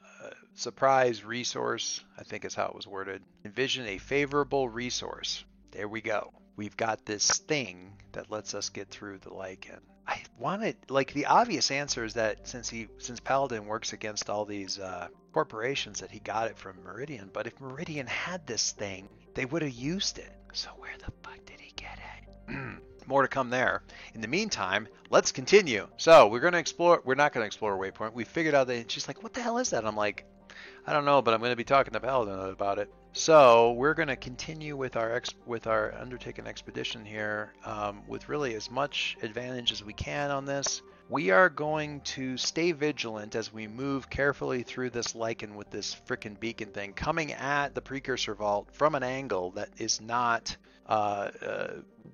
surprise 0.56 1.24
resource, 1.24 2.04
I 2.18 2.24
think 2.24 2.46
is 2.46 2.56
how 2.56 2.68
it 2.68 2.76
was 2.76 2.88
worded. 2.88 3.24
Envision 3.46 3.86
a 3.88 3.98
favorable 3.98 4.70
resource. 4.70 5.44
There 5.72 5.88
we 5.88 6.02
go. 6.02 6.32
We've 6.56 6.78
got 6.78 7.06
this 7.06 7.40
thing 7.40 7.98
that 8.12 8.30
lets 8.30 8.54
us 8.54 8.70
get 8.70 8.90
through 8.90 9.20
the 9.20 9.34
lichen. 9.34 9.82
I 10.08 10.22
wanted 10.38 10.76
like 10.90 11.14
the 11.14 11.28
obvious 11.28 11.72
answer 11.72 12.04
is 12.04 12.14
that 12.16 12.48
since 12.48 12.70
he 12.70 12.88
since 12.98 13.20
Paladin 13.20 13.66
works 13.66 13.94
against 13.94 14.30
all 14.30 14.46
these 14.46 14.78
uh, 14.80 15.08
corporations 15.32 16.00
that 16.02 16.12
he 16.12 16.20
got 16.20 16.50
it 16.50 16.58
from 16.58 16.84
Meridian, 16.84 17.30
but 17.34 17.48
if 17.48 17.60
Meridian 17.60 18.08
had 18.08 18.46
this 18.46 18.72
thing, 18.72 19.10
they 19.34 19.46
would 19.46 19.62
have 19.62 19.72
used 19.72 20.20
it. 20.20 20.32
So 20.52 20.70
where 20.78 20.96
the 21.00 21.12
fuck 21.24 21.44
did 21.46 21.60
he 21.60 21.72
get 21.76 21.98
it? 21.98 22.84
more 23.08 23.22
to 23.22 23.28
come 23.28 23.50
there. 23.50 23.84
In 24.14 24.22
the 24.22 24.28
meantime, 24.28 24.88
let's 25.10 25.32
continue. 25.32 25.88
So 25.98 26.28
we're 26.28 26.40
going 26.40 26.54
to 26.54 26.60
explore. 26.60 27.02
We're 27.06 27.16
not 27.16 27.34
going 27.34 27.44
to 27.44 27.48
explore 27.48 27.78
Waypoint. 27.78 28.14
We 28.14 28.24
figured 28.24 28.56
out 28.56 28.68
that 28.68 28.92
she's 28.92 29.08
like, 29.08 29.24
"What 29.24 29.34
the 29.34 29.42
hell 29.42 29.58
is 29.58 29.70
that?" 29.72 29.86
I'm 29.86 29.96
like, 29.96 30.26
"I 30.86 30.94
don't 30.94 31.06
know, 31.06 31.22
but 31.22 31.34
I'm 31.34 31.40
going 31.40 31.52
to 31.52 31.56
be 31.56 31.64
talking 31.64 31.94
to 31.94 32.00
Paladin 32.00 32.40
about 32.50 32.80
it." 32.80 32.92
So 33.14 33.74
we're 33.74 33.94
going 33.94 34.08
to 34.08 34.16
continue 34.16 34.76
with 34.76 34.96
our 34.96 35.14
ex- 35.14 35.36
with 35.46 35.68
our 35.68 35.94
undertaken 35.94 36.48
expedition 36.48 37.06
here 37.06 37.54
um, 37.64 38.02
with 38.08 38.28
really 38.28 38.56
as 38.56 38.72
much 38.72 39.18
advantage 39.22 39.72
as 39.72 39.84
we 39.84 39.94
can 39.94 40.32
on 40.32 40.46
this. 40.46 40.82
We 41.10 41.32
are 41.32 41.50
going 41.50 42.02
to 42.02 42.38
stay 42.38 42.72
vigilant 42.72 43.36
as 43.36 43.54
we 43.54 43.68
move 43.68 44.10
carefully 44.10 44.64
through 44.64 44.92
this 44.92 45.16
lichen 45.16 45.56
with 45.56 45.70
this 45.70 45.96
frickin' 46.08 46.40
beacon 46.40 46.70
thing, 46.70 46.94
coming 46.94 47.34
at 47.34 47.76
the 47.76 47.82
precursor 47.82 48.34
vault 48.34 48.70
from 48.72 48.96
an 48.96 49.04
angle 49.04 49.52
that 49.52 49.70
is 49.78 50.00
not 50.02 50.56
uh, 50.88 51.30
uh, 51.46 51.74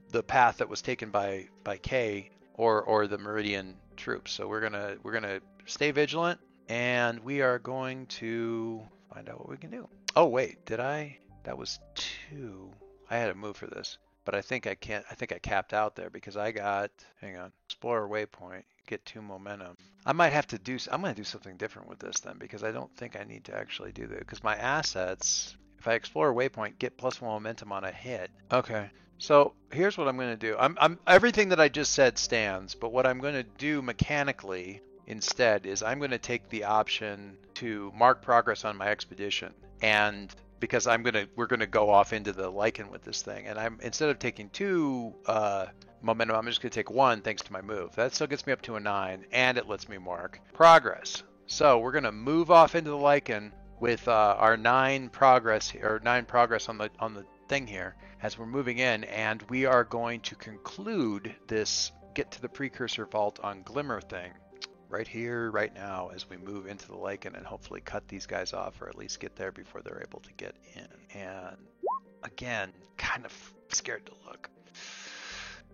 the 0.10 0.24
path 0.24 0.58
that 0.58 0.70
was 0.70 0.82
taken 0.82 1.12
by 1.12 1.48
by 1.64 1.78
K 1.78 2.32
or 2.56 2.82
or 2.82 3.08
the 3.08 3.18
Meridian 3.18 3.76
troops. 3.96 4.32
So 4.32 4.48
we're 4.48 4.62
gonna 4.62 4.96
we're 5.04 5.14
gonna 5.14 5.40
stay 5.66 5.92
vigilant, 5.92 6.40
and 6.68 7.20
we 7.20 7.42
are 7.42 7.60
going 7.60 8.08
to 8.08 8.82
find 9.14 9.30
out 9.30 9.40
what 9.40 9.50
we 9.50 9.58
can 9.58 9.70
do. 9.70 9.88
Oh 10.16 10.26
wait, 10.26 10.66
did 10.66 10.80
I? 10.80 11.18
That 11.44 11.58
was 11.58 11.80
two. 11.96 12.72
I 13.10 13.18
had 13.18 13.30
a 13.30 13.36
move 13.36 13.56
for 13.56 13.68
this, 13.68 13.98
but 14.26 14.36
I 14.36 14.42
think 14.42 14.68
I 14.68 14.76
can't. 14.76 15.06
I 15.10 15.16
think 15.16 15.32
I 15.32 15.40
capped 15.40 15.74
out 15.74 15.96
there 15.96 16.10
because 16.10 16.36
I 16.38 16.52
got. 16.52 16.92
Hang 17.22 17.38
on. 17.38 17.52
Explorer 17.68 18.08
waypoint. 18.08 18.64
Get 18.90 19.06
two 19.06 19.22
momentum. 19.22 19.78
I 20.04 20.14
might 20.14 20.34
have 20.34 20.48
to 20.48 20.58
do. 20.58 20.80
I'm 20.92 21.02
going 21.02 21.14
to 21.14 21.22
do 21.22 21.24
something 21.24 21.58
different 21.58 21.88
with 21.88 22.00
this 22.00 22.22
then 22.22 22.40
because 22.40 22.64
I 22.64 22.72
don't 22.72 22.90
think 22.96 23.16
I 23.16 23.24
need 23.24 23.44
to 23.44 23.56
actually 23.56 23.92
do 23.92 24.08
that 24.08 24.18
because 24.18 24.44
my 24.44 24.56
assets. 24.56 25.56
If 25.78 25.88
I 25.88 25.94
explore 25.94 26.32
a 26.32 26.34
waypoint, 26.34 26.80
get 26.80 26.98
plus 26.98 27.22
one 27.22 27.32
momentum 27.32 27.72
on 27.72 27.84
a 27.84 27.92
hit. 27.92 28.32
Okay. 28.52 28.90
So 29.20 29.54
here's 29.72 29.96
what 29.96 30.08
I'm 30.08 30.18
going 30.18 30.32
to 30.32 30.36
do. 30.36 30.56
I'm, 30.58 30.76
I'm 30.82 30.98
everything 31.06 31.50
that 31.50 31.60
I 31.60 31.70
just 31.70 31.94
said 31.94 32.18
stands, 32.18 32.74
but 32.74 32.92
what 32.92 33.06
I'm 33.06 33.20
going 33.20 33.36
to 33.36 33.44
do 33.44 33.84
mechanically 33.84 34.82
instead 35.06 35.68
is 35.68 35.84
I'm 35.84 36.00
going 36.00 36.10
to 36.10 36.18
take 36.18 36.50
the 36.50 36.64
option 36.64 37.38
to 37.56 37.94
mark 37.96 38.24
progress 38.24 38.66
on 38.66 38.76
my 38.76 38.88
expedition, 38.88 39.54
and 39.84 40.34
because 40.60 40.88
I'm 40.88 41.04
gonna 41.04 41.28
we're 41.36 41.48
gonna 41.48 41.68
go 41.68 41.90
off 41.92 42.12
into 42.12 42.32
the 42.32 42.50
lichen 42.50 42.90
with 42.90 43.04
this 43.04 43.22
thing, 43.22 43.48
and 43.48 43.60
I'm 43.60 43.78
instead 43.82 44.10
of 44.10 44.20
taking 44.20 44.50
two 44.50 45.14
uh, 45.26 45.68
momentum, 46.02 46.36
I'm 46.36 46.46
just 46.46 46.62
gonna 46.62 46.70
take 46.72 46.92
one 46.92 47.22
thanks 47.22 47.42
to 47.44 47.54
my 47.54 47.62
move. 47.62 47.96
That 47.96 48.14
still 48.14 48.28
gets 48.28 48.46
me 48.48 48.54
up 48.54 48.62
to 48.64 48.76
a 48.76 48.80
nine, 48.80 49.26
and 49.32 49.58
it 49.58 49.68
lets 49.68 49.90
me 49.90 49.98
mark 49.98 50.40
progress. 50.54 51.24
So 51.48 51.80
we're 51.80 51.92
gonna 51.92 52.12
move 52.12 52.52
off 52.52 52.76
into 52.76 52.90
the 52.90 52.98
lichen 52.98 53.54
with 53.80 54.08
uh, 54.08 54.36
our 54.38 54.58
nine 54.58 55.10
progress 55.10 55.74
or 55.76 56.00
nine 56.04 56.26
progress 56.26 56.70
on 56.70 56.78
the 56.78 56.90
on 57.00 57.14
the 57.14 57.26
thing 57.48 57.66
here 57.66 57.96
as 58.22 58.38
we're 58.38 58.46
moving 58.46 58.80
in, 58.80 59.04
and 59.06 59.42
we 59.50 59.66
are 59.66 59.84
going 59.84 60.20
to 60.22 60.36
conclude 60.36 61.34
this 61.48 61.92
get 62.14 62.32
to 62.32 62.42
the 62.42 62.50
precursor 62.50 63.06
vault 63.06 63.40
on 63.44 63.64
Glimmer 63.64 64.02
thing 64.02 64.32
right 64.90 65.08
here, 65.08 65.52
right 65.52 65.74
now, 65.74 66.10
as 66.14 66.30
we 66.30 66.36
move 66.38 66.68
into 66.68 66.88
the 66.88 66.96
lichen 66.96 67.36
and 67.36 67.46
hopefully 67.46 67.80
cut 67.80 68.08
these 68.08 68.26
guys 68.26 68.54
off 68.54 68.82
or 68.82 68.90
at 68.90 68.98
least 68.98 69.20
get 69.20 69.36
there 69.36 69.52
before 69.52 69.82
they're 69.82 70.04
able 70.06 70.20
to 70.22 70.34
get 70.34 70.56
in. 70.76 70.88
And 71.20 71.58
again, 72.24 72.74
kind 72.98 73.26
of 73.26 73.54
scared 73.70 74.06
to 74.08 74.12
look. 74.26 74.50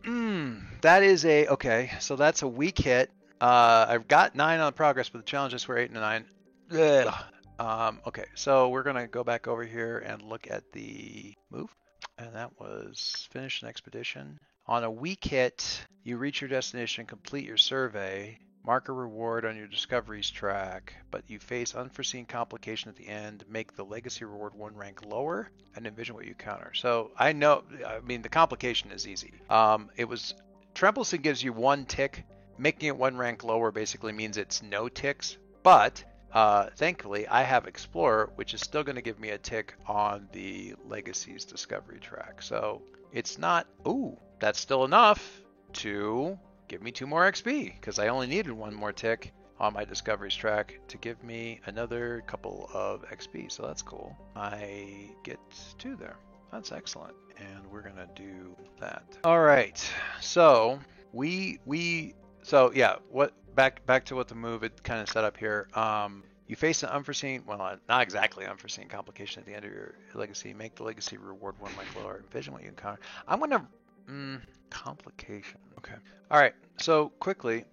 Mm, 0.06 0.62
that 0.82 1.04
is 1.04 1.26
a 1.26 1.48
okay. 1.48 1.92
So 2.00 2.16
that's 2.16 2.42
a 2.42 2.48
weak 2.48 2.78
hit. 2.78 3.12
Uh, 3.42 3.86
I've 3.90 4.08
got 4.08 4.36
nine 4.36 4.60
on 4.60 4.74
progress, 4.74 5.10
but 5.10 5.20
the 5.20 5.26
challenges 5.26 5.68
were 5.68 5.78
eight 5.78 5.92
and 5.92 6.00
nine. 6.00 6.26
Ugh. 6.72 7.14
Um, 7.58 8.02
okay, 8.06 8.26
so 8.36 8.70
we're 8.70 8.84
gonna 8.84 9.08
go 9.08 9.24
back 9.24 9.48
over 9.48 9.64
here 9.64 10.00
and 10.00 10.22
look 10.22 10.48
at 10.52 10.64
the 10.74 11.34
move 11.50 11.70
and 12.18 12.34
that 12.36 12.52
was 12.60 13.28
finish 13.32 13.62
an 13.62 13.68
expedition. 13.68 14.40
On 14.68 14.84
a 14.84 14.92
weak 14.92 15.24
hit, 15.24 15.86
you 16.04 16.18
reach 16.18 16.42
your 16.42 16.50
destination, 16.50 17.06
complete 17.06 17.46
your 17.46 17.58
survey, 17.58 18.40
mark 18.66 18.90
a 18.90 18.92
reward 18.92 19.46
on 19.46 19.56
your 19.56 19.68
discoveries 19.68 20.30
track, 20.30 20.94
but 21.12 21.24
you 21.28 21.40
face 21.40 21.76
unforeseen 21.76 22.26
complication 22.26 22.90
at 22.90 22.96
the 22.96 23.08
end, 23.08 23.44
make 23.48 23.76
the 23.76 23.84
legacy 23.84 24.26
reward 24.26 24.56
one 24.56 24.76
rank 24.76 25.06
lower, 25.06 25.50
and 25.76 25.86
envision 25.86 26.16
what 26.16 26.26
you 26.26 26.34
counter. 26.34 26.74
So 26.74 27.12
I 27.18 27.32
know, 27.32 27.64
I 27.86 28.00
mean, 28.00 28.22
the 28.22 28.30
complication 28.30 28.92
is 28.92 29.08
easy. 29.08 29.34
Um, 29.50 29.90
it 29.96 30.06
was 30.06 30.34
Trembleson 30.74 31.22
gives 31.22 31.44
you 31.44 31.54
one 31.54 31.86
tick, 31.86 32.26
making 32.58 32.88
it 32.88 32.98
one 32.98 33.16
rank 33.18 33.44
lower 33.44 33.72
basically 33.72 34.12
means 34.12 34.38
it's 34.38 34.64
no 34.64 34.90
ticks, 34.90 35.38
but 35.64 36.04
uh, 36.34 36.70
thankfully, 36.76 37.28
I 37.28 37.44
have 37.44 37.66
Explorer, 37.66 38.32
which 38.36 38.54
is 38.54 38.62
still 38.62 38.84
going 38.84 38.98
to 38.98 39.02
give 39.02 39.20
me 39.20 39.30
a 39.30 39.38
tick 39.38 39.74
on 39.88 40.28
the 40.34 40.76
Legacies 40.86 41.46
Discovery 41.46 42.00
track. 42.00 42.42
So 42.42 42.82
it's 43.14 43.38
not, 43.38 43.68
ooh, 43.88 44.18
that's 44.40 44.60
still 44.60 44.84
enough 44.84 45.42
to 45.74 46.38
give 46.68 46.82
me 46.82 46.92
two 46.92 47.08
more 47.08 47.30
XP 47.30 47.74
because 47.80 48.00
I 48.00 48.08
only 48.08 48.28
needed 48.28 48.52
one 48.52 48.74
more 48.74 48.92
tick 48.94 49.34
on 49.60 49.74
my 49.74 49.86
discoveries 49.86 50.36
track 50.36 50.80
to 50.88 50.98
give 50.98 51.24
me 51.24 51.62
another 51.66 52.24
couple 52.28 52.70
of 52.74 53.04
XP. 53.10 53.52
So 53.52 53.66
that's 53.66 53.82
cool. 53.82 54.16
I 54.36 55.10
get 55.24 55.40
two 55.78 55.96
there. 55.96 56.18
That's 56.52 56.72
excellent. 56.72 57.16
And 57.38 57.66
we're 57.72 57.82
gonna 57.82 58.08
do 58.16 58.56
that. 58.80 59.18
All 59.24 59.42
right. 59.42 59.84
So 60.22 60.80
we 61.14 61.60
we 61.66 62.16
so 62.44 62.72
yeah. 62.74 62.96
What 63.10 63.34
back 63.56 63.86
back 63.86 64.06
to 64.06 64.16
what 64.16 64.28
the 64.28 64.36
move 64.36 64.64
it 64.64 64.84
kind 64.84 65.02
of 65.02 65.10
set 65.10 65.24
up 65.24 65.38
here. 65.38 65.68
Um, 65.74 66.24
you 66.48 66.56
face 66.56 66.84
an 66.84 66.90
unforeseen, 66.90 67.44
well, 67.48 67.78
not 67.90 68.02
exactly 68.02 68.46
unforeseen 68.46 68.88
complication 68.88 69.40
at 69.40 69.48
the 69.48 69.56
end 69.56 69.66
of 69.66 69.72
your 69.72 69.96
legacy. 70.14 70.54
Make 70.54 70.76
the 70.76 70.84
legacy 70.84 71.18
reward 71.18 71.56
one 71.60 71.72
like 71.76 71.88
lower. 71.96 72.22
Envision 72.24 72.54
what 72.54 72.62
you 72.62 72.70
encounter. 72.70 73.00
I'm 73.28 73.40
gonna 73.40 73.68
mm, 74.10 74.42
complication. 74.70 75.60
Okay. 75.78 75.96
All 76.32 76.40
right. 76.40 76.54
So 76.78 77.10
quickly, 77.20 77.66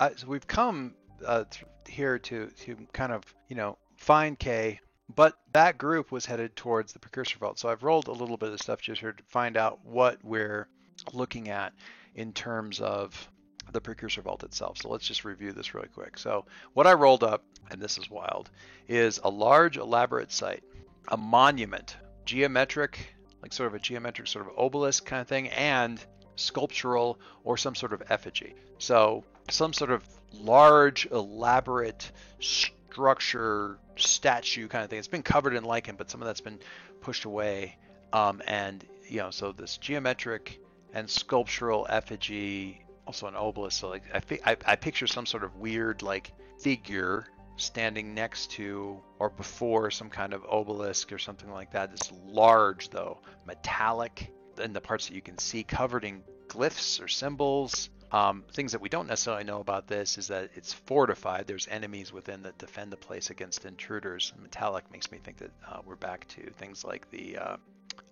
I, 0.00 0.14
so 0.14 0.26
we've 0.26 0.46
come 0.46 0.94
uh, 1.26 1.44
th- 1.50 1.64
here 1.88 2.18
to 2.18 2.46
to 2.46 2.76
kind 2.92 3.12
of 3.12 3.22
you 3.48 3.56
know 3.56 3.78
find 3.96 4.38
K, 4.38 4.80
but 5.14 5.34
that 5.52 5.78
group 5.78 6.12
was 6.12 6.26
headed 6.26 6.54
towards 6.56 6.92
the 6.92 6.98
precursor 6.98 7.38
vault. 7.38 7.58
So 7.58 7.68
I've 7.68 7.82
rolled 7.82 8.08
a 8.08 8.12
little 8.12 8.36
bit 8.36 8.52
of 8.52 8.60
stuff 8.60 8.80
just 8.80 9.00
here 9.00 9.12
to 9.12 9.22
find 9.24 9.56
out 9.56 9.84
what 9.84 10.18
we're 10.22 10.68
looking 11.12 11.48
at 11.48 11.72
in 12.14 12.32
terms 12.32 12.80
of 12.80 13.28
the 13.72 13.80
precursor 13.80 14.22
vault 14.22 14.42
itself. 14.44 14.78
So 14.78 14.88
let's 14.88 15.06
just 15.06 15.24
review 15.24 15.52
this 15.52 15.74
really 15.74 15.88
quick. 15.88 16.18
So 16.18 16.46
what 16.72 16.86
I 16.86 16.94
rolled 16.94 17.22
up, 17.22 17.44
and 17.70 17.80
this 17.80 17.98
is 17.98 18.10
wild, 18.10 18.50
is 18.88 19.20
a 19.22 19.30
large 19.30 19.76
elaborate 19.76 20.32
site, 20.32 20.64
a 21.08 21.16
monument, 21.16 21.96
geometric, 22.24 23.14
like 23.42 23.52
sort 23.52 23.68
of 23.68 23.74
a 23.74 23.78
geometric 23.78 24.28
sort 24.28 24.46
of 24.46 24.52
obelisk 24.58 25.04
kind 25.04 25.20
of 25.20 25.28
thing, 25.28 25.48
and 25.48 26.04
sculptural 26.36 27.18
or 27.44 27.56
some 27.56 27.74
sort 27.74 27.92
of 27.92 28.02
effigy. 28.10 28.54
So 28.78 29.24
some 29.50 29.72
sort 29.72 29.90
of 29.90 30.04
large, 30.32 31.06
elaborate 31.10 32.10
structure, 32.40 33.78
statue 33.96 34.68
kind 34.68 34.84
of 34.84 34.90
thing. 34.90 34.98
It's 34.98 35.08
been 35.08 35.22
covered 35.22 35.54
in 35.54 35.64
lichen, 35.64 35.96
but 35.96 36.10
some 36.10 36.22
of 36.22 36.26
that's 36.26 36.40
been 36.40 36.58
pushed 37.00 37.24
away. 37.24 37.76
Um, 38.12 38.42
and 38.46 38.84
you 39.08 39.18
know, 39.18 39.30
so 39.30 39.52
this 39.52 39.76
geometric 39.78 40.60
and 40.92 41.08
sculptural 41.08 41.86
effigy, 41.88 42.84
also 43.06 43.26
an 43.26 43.34
obelisk. 43.34 43.80
So 43.80 43.88
like 43.88 44.02
I, 44.14 44.20
I, 44.52 44.56
I 44.66 44.76
picture 44.76 45.06
some 45.06 45.26
sort 45.26 45.44
of 45.44 45.56
weird 45.56 46.02
like 46.02 46.32
figure 46.60 47.26
standing 47.58 48.14
next 48.14 48.52
to 48.52 49.00
or 49.18 49.30
before 49.30 49.90
some 49.90 50.08
kind 50.08 50.32
of 50.32 50.44
obelisk 50.44 51.12
or 51.12 51.18
something 51.18 51.50
like 51.50 51.72
that. 51.72 51.90
It's 51.92 52.12
large 52.26 52.88
though, 52.90 53.18
metallic, 53.46 54.32
in 54.62 54.72
the 54.72 54.80
parts 54.80 55.08
that 55.08 55.14
you 55.14 55.22
can 55.22 55.38
see, 55.38 55.62
covered 55.62 56.04
in 56.04 56.22
glyphs 56.48 57.02
or 57.02 57.08
symbols. 57.08 57.90
Um, 58.10 58.44
things 58.52 58.72
that 58.72 58.80
we 58.80 58.88
don't 58.88 59.06
necessarily 59.06 59.44
know 59.44 59.60
about 59.60 59.86
this 59.86 60.16
is 60.16 60.28
that 60.28 60.50
it's 60.54 60.72
fortified. 60.72 61.46
There's 61.46 61.68
enemies 61.68 62.10
within 62.10 62.42
that 62.42 62.56
defend 62.56 62.90
the 62.90 62.96
place 62.96 63.28
against 63.28 63.66
intruders. 63.66 64.32
Metallic 64.40 64.90
makes 64.90 65.12
me 65.12 65.18
think 65.18 65.36
that 65.38 65.50
uh, 65.68 65.80
we're 65.84 65.96
back 65.96 66.26
to 66.28 66.50
things 66.52 66.84
like 66.84 67.10
the 67.10 67.36
uh, 67.36 67.56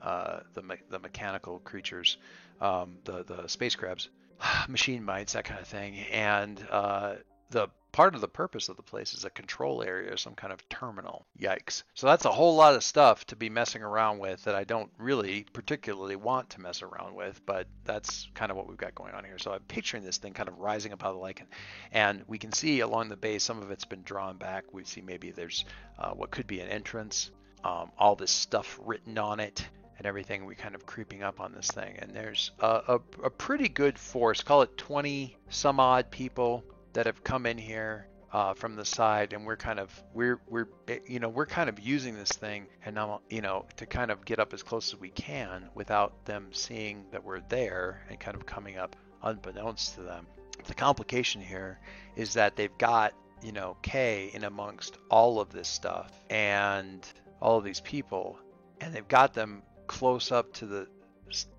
uh, 0.03 0.41
the, 0.53 0.63
me- 0.63 0.77
the 0.91 0.99
mechanical 0.99 1.61
creatures, 1.61 2.19
um, 2.61 2.99
the 3.05 3.25
the 3.25 3.49
space 3.49 3.75
crabs, 3.75 4.11
machine 4.69 5.03
mites, 5.03 5.33
that 5.33 5.45
kind 5.45 5.61
of 5.61 5.67
thing, 5.67 5.97
and 6.13 6.63
uh, 6.71 7.15
the 7.51 7.69
part 7.97 8.15
of 8.15 8.21
the 8.21 8.29
purpose 8.29 8.69
of 8.69 8.77
the 8.77 8.83
place 8.83 9.15
is 9.15 9.25
a 9.25 9.31
control 9.31 9.83
area 9.83 10.13
or 10.13 10.19
some 10.19 10.35
kind 10.35 10.53
of 10.53 10.69
terminal. 10.69 11.25
Yikes. 11.41 11.83
So 11.95 12.07
that's 12.07 12.27
a 12.27 12.31
whole 12.31 12.55
lot 12.55 12.75
of 12.75 12.85
stuff 12.85 13.27
to 13.29 13.37
be 13.37 13.49
messing 13.49 13.83
around 13.83 14.19
with 14.19 14.45
that 14.45 14.55
I 14.55 14.65
don't 14.65 14.91
really 14.99 15.47
particularly 15.55 16.15
want 16.15 16.51
to 16.51 16.61
mess 16.61 16.83
around 16.83 17.15
with, 17.15 17.41
but 17.47 17.67
that's 17.85 18.29
kind 18.35 18.51
of 18.51 18.59
what 18.59 18.69
we've 18.69 18.77
got 18.77 18.95
going 18.95 19.15
on 19.15 19.25
here. 19.25 19.39
So 19.39 19.51
I'm 19.51 19.61
picturing 19.61 20.05
this 20.05 20.19
thing 20.19 20.35
kind 20.35 20.51
of 20.51 20.59
rising 20.59 20.93
up 20.93 21.03
out 21.03 21.13
of 21.13 21.15
the 21.15 21.23
lichen. 21.23 21.47
And 21.91 22.23
we 22.27 22.37
can 22.37 22.53
see 22.53 22.81
along 22.81 23.09
the 23.09 23.17
base, 23.17 23.43
some 23.43 23.63
of 23.63 23.71
it's 23.71 23.87
been 23.87 24.03
drawn 24.03 24.37
back. 24.37 24.75
We 24.75 24.85
see 24.85 25.01
maybe 25.01 25.31
there's 25.31 25.65
uh, 25.99 26.11
what 26.11 26.31
could 26.31 26.47
be 26.47 26.61
an 26.61 26.69
entrance, 26.69 27.31
um, 27.65 27.91
all 27.97 28.15
this 28.15 28.31
stuff 28.31 28.79
written 28.85 29.17
on 29.17 29.41
it. 29.41 29.67
And 29.97 30.05
everything 30.05 30.45
we 30.45 30.55
kind 30.55 30.75
of 30.75 30.85
creeping 30.85 31.23
up 31.23 31.41
on 31.41 31.55
this 31.55 31.69
thing, 31.69 31.97
and 32.01 32.15
there's 32.15 32.51
a, 32.61 32.83
a, 32.87 33.01
a 33.25 33.31
pretty 33.31 33.71
good 33.71 33.99
force. 33.99 34.43
Call 34.43 34.61
it 34.61 34.77
20 34.77 35.35
some 35.49 35.81
odd 35.81 36.11
people 36.11 36.63
that 36.97 37.05
have 37.05 37.23
come 37.23 37.45
in 37.45 37.59
here 37.59 38.07
uh, 38.33 38.55
from 38.55 38.75
the 38.75 38.85
side, 38.85 39.35
and 39.35 39.45
we're 39.45 39.57
kind 39.57 39.79
of 39.79 40.03
we're 40.15 40.41
we're 40.49 40.67
you 41.07 41.21
know 41.21 41.29
we're 41.29 41.45
kind 41.45 41.69
of 41.69 41.79
using 41.79 42.17
this 42.17 42.31
thing, 42.31 42.67
and 42.87 42.95
now 42.95 43.21
you 43.29 43.43
know 43.43 43.67
to 43.77 43.85
kind 43.85 44.11
of 44.11 44.25
get 44.25 44.39
up 44.39 44.55
as 44.55 44.63
close 44.63 44.95
as 44.95 44.99
we 44.99 45.11
can 45.11 45.69
without 45.75 46.25
them 46.25 46.49
seeing 46.53 47.05
that 47.13 47.23
we're 47.23 47.41
there, 47.51 48.03
and 48.09 48.19
kind 48.19 48.35
of 48.35 48.47
coming 48.47 48.79
up 48.79 48.97
unbeknownst 49.23 49.95
to 49.97 50.01
them. 50.01 50.27
The 50.67 50.73
complication 50.73 51.43
here 51.43 51.79
is 52.17 52.33
that 52.33 52.57
they've 52.57 52.79
got 52.79 53.13
you 53.43 53.53
know 53.53 53.77
K 53.83 54.31
in 54.33 54.45
amongst 54.45 54.97
all 55.11 55.39
of 55.39 55.53
this 55.53 55.69
stuff 55.69 56.11
and 56.31 57.07
all 57.43 57.59
of 57.59 57.65
these 57.65 57.81
people, 57.81 58.39
and 58.81 58.95
they've 58.95 59.07
got 59.07 59.35
them 59.35 59.61
close 59.87 60.33
up 60.33 60.51
to 60.55 60.67
the 60.67 60.89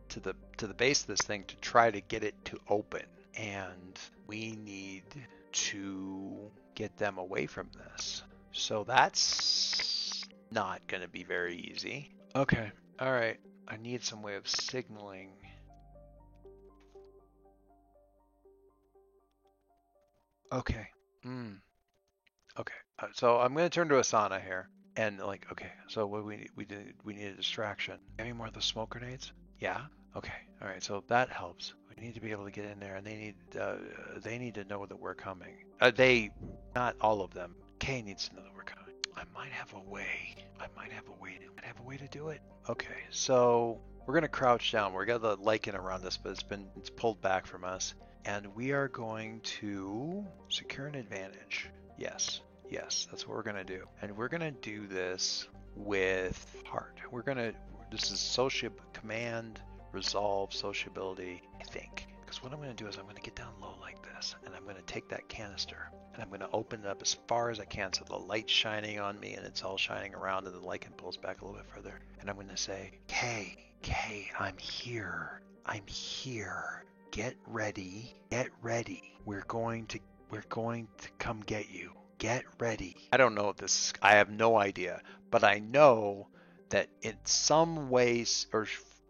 to 0.10 0.20
the 0.20 0.34
to 0.58 0.66
the 0.66 0.74
base 0.74 1.02
of 1.02 1.08
this 1.08 1.22
thing 1.22 1.44
to 1.44 1.56
try 1.58 1.92
to 1.92 2.02
get 2.02 2.24
it 2.24 2.34
to 2.46 2.58
open 2.68 3.04
and 3.36 4.00
we 4.28 4.58
need 4.64 5.04
to 5.52 6.52
get 6.76 6.96
them 6.98 7.18
away 7.18 7.46
from 7.46 7.70
this. 7.74 8.24
So 8.52 8.84
that's 8.84 10.24
not 10.52 10.86
going 10.88 11.02
to 11.02 11.10
be 11.10 11.24
very 11.24 11.56
easy. 11.56 12.12
Okay, 12.36 12.72
all 13.00 13.12
right. 13.12 13.38
I 13.68 13.78
need 13.78 14.04
some 14.04 14.22
way 14.22 14.36
of 14.36 14.48
signaling. 14.48 15.32
Okay. 20.52 20.88
Hmm. 21.24 21.54
Okay. 22.58 22.74
Uh, 23.00 23.08
so 23.14 23.38
I'm 23.38 23.54
going 23.54 23.66
to 23.66 23.70
turn 23.70 23.90
to 23.90 23.96
Asana 23.96 24.42
here. 24.42 24.70
And 24.96 25.20
like, 25.20 25.46
okay, 25.52 25.72
so 25.88 26.08
what 26.08 26.26
we 26.26 26.48
we 26.56 26.66
did, 26.66 26.96
we 27.04 27.14
need 27.14 27.28
a 27.28 27.36
distraction. 27.36 28.00
Any 28.18 28.34
more 28.34 28.48
of 28.48 28.54
the 28.54 28.62
smoke 28.62 28.92
grenades? 28.92 29.32
Yeah. 29.60 29.82
Okay. 30.16 30.34
All 30.62 30.68
right. 30.68 30.82
So 30.82 31.04
that 31.08 31.30
helps. 31.30 31.74
We 31.98 32.06
need 32.06 32.16
to 32.16 32.22
be 32.22 32.32
able 32.32 32.46
to 32.46 32.52
get 32.52 32.66
in 32.66 32.80
there, 32.80 32.96
and 32.96 33.06
they 33.06 33.16
need 33.16 33.36
uh, 33.60 33.76
they 34.18 34.38
need 34.38 34.54
to 34.56 34.64
know 34.66 34.86
that 34.86 35.00
we're 35.00 35.16
coming. 35.16 35.56
Uh, 35.82 35.92
they, 35.92 36.30
not 36.76 36.96
all 37.02 37.22
of 37.22 37.34
them. 37.34 37.56
Kay 37.80 38.02
needs 38.02 38.30
to 38.30 38.36
know 38.36 38.44
that 38.44 38.54
we're 38.56 38.64
coming. 38.64 38.94
I 39.16 39.24
might 39.34 39.52
have 39.52 39.74
a 39.74 39.90
way. 39.90 40.36
I 40.60 40.68
might 40.76 40.92
have 40.92 41.08
a 41.08 41.24
way 41.24 41.40
to. 41.40 41.64
I 41.64 41.66
have 41.66 41.80
a 41.80 41.84
way 41.84 41.98
to 41.98 42.08
do 42.08 42.30
it. 42.30 42.42
Okay. 42.70 43.04
So 43.10 43.80
we're 44.06 44.14
gonna 44.14 44.28
crouch 44.28 44.72
down. 44.72 44.94
We 44.94 45.06
got 45.06 45.22
the 45.22 45.38
lichen 45.38 45.76
around 45.76 46.06
us, 46.06 46.18
but 46.18 46.32
it's 46.32 46.44
been 46.44 46.68
it's 46.78 46.92
pulled 46.92 47.20
back 47.22 47.48
from 47.48 47.64
us, 47.64 47.96
and 48.26 48.46
we 48.56 48.72
are 48.74 48.90
going 48.90 49.42
to 49.42 50.24
secure 50.50 50.86
an 50.86 50.96
advantage. 50.96 51.70
Yes. 51.98 52.42
Yes, 52.70 53.08
that's 53.10 53.28
what 53.28 53.36
we're 53.38 53.44
gonna 53.44 53.64
do, 53.64 53.86
and 54.02 54.16
we're 54.16 54.28
gonna 54.28 54.52
do 54.52 54.88
this 54.88 55.48
with 55.76 56.64
heart. 56.68 57.00
We're 57.12 57.24
gonna. 57.24 57.54
This 57.90 58.12
is 58.12 58.20
social 58.20 58.70
command 58.94 59.62
resolve 59.98 60.54
sociability, 60.54 61.42
I 61.60 61.64
think. 61.64 62.08
Because 62.22 62.44
what 62.44 62.54
I'm 62.54 62.60
going 62.60 62.76
to 62.76 62.84
do 62.84 62.88
is 62.88 62.98
I'm 62.98 63.04
going 63.04 63.16
to 63.16 63.22
get 63.22 63.36
down 63.36 63.52
low 63.60 63.76
like 63.82 63.98
this, 64.04 64.36
and 64.46 64.54
I'm 64.54 64.64
going 64.64 64.76
to 64.76 64.82
take 64.84 65.10
that 65.10 65.28
canister, 65.28 65.90
and 66.14 66.22
I'm 66.22 66.30
going 66.30 66.42
to 66.42 66.50
open 66.54 66.82
it 66.82 66.86
up 66.86 67.02
as 67.02 67.16
far 67.28 67.50
as 67.50 67.60
I 67.60 67.66
can 67.66 67.92
so 67.94 68.06
the 68.06 68.16
light's 68.16 68.54
shining 68.54 69.00
on 69.00 69.20
me, 69.20 69.34
and 69.34 69.46
it's 69.46 69.64
all 69.64 69.78
shining 69.78 70.14
around, 70.14 70.46
and 70.46 70.54
the 70.54 70.60
lichen 70.60 70.92
pulls 70.98 71.18
back 71.18 71.42
a 71.42 71.46
little 71.46 71.60
bit 71.60 71.70
further. 71.74 72.00
And 72.20 72.30
I'm 72.30 72.36
going 72.36 72.50
to 72.50 72.58
say, 72.58 72.92
Kay, 73.08 73.58
Kay, 73.82 74.30
I'm 74.40 74.58
here. 74.58 75.42
I'm 75.66 75.88
here. 75.88 76.86
Get 77.10 77.36
ready. 77.48 78.14
Get 78.30 78.50
ready. 78.62 79.16
We're 79.26 79.46
going 79.48 79.88
to 79.88 80.00
we're 80.30 80.44
going 80.50 80.88
to 81.00 81.10
come 81.18 81.42
get 81.46 81.72
you. 81.72 81.92
Get 82.20 82.44
ready. 82.60 82.96
I 83.12 83.18
don't 83.18 83.34
know 83.34 83.50
if 83.50 83.58
this 83.58 83.94
I 84.02 84.12
have 84.16 84.30
no 84.30 84.58
idea, 84.58 85.02
but 85.32 85.44
I 85.44 85.60
know 85.60 86.28
that 86.70 86.90
in 87.02 87.16
some 87.24 87.90
ways 87.90 88.48
or 88.54 88.68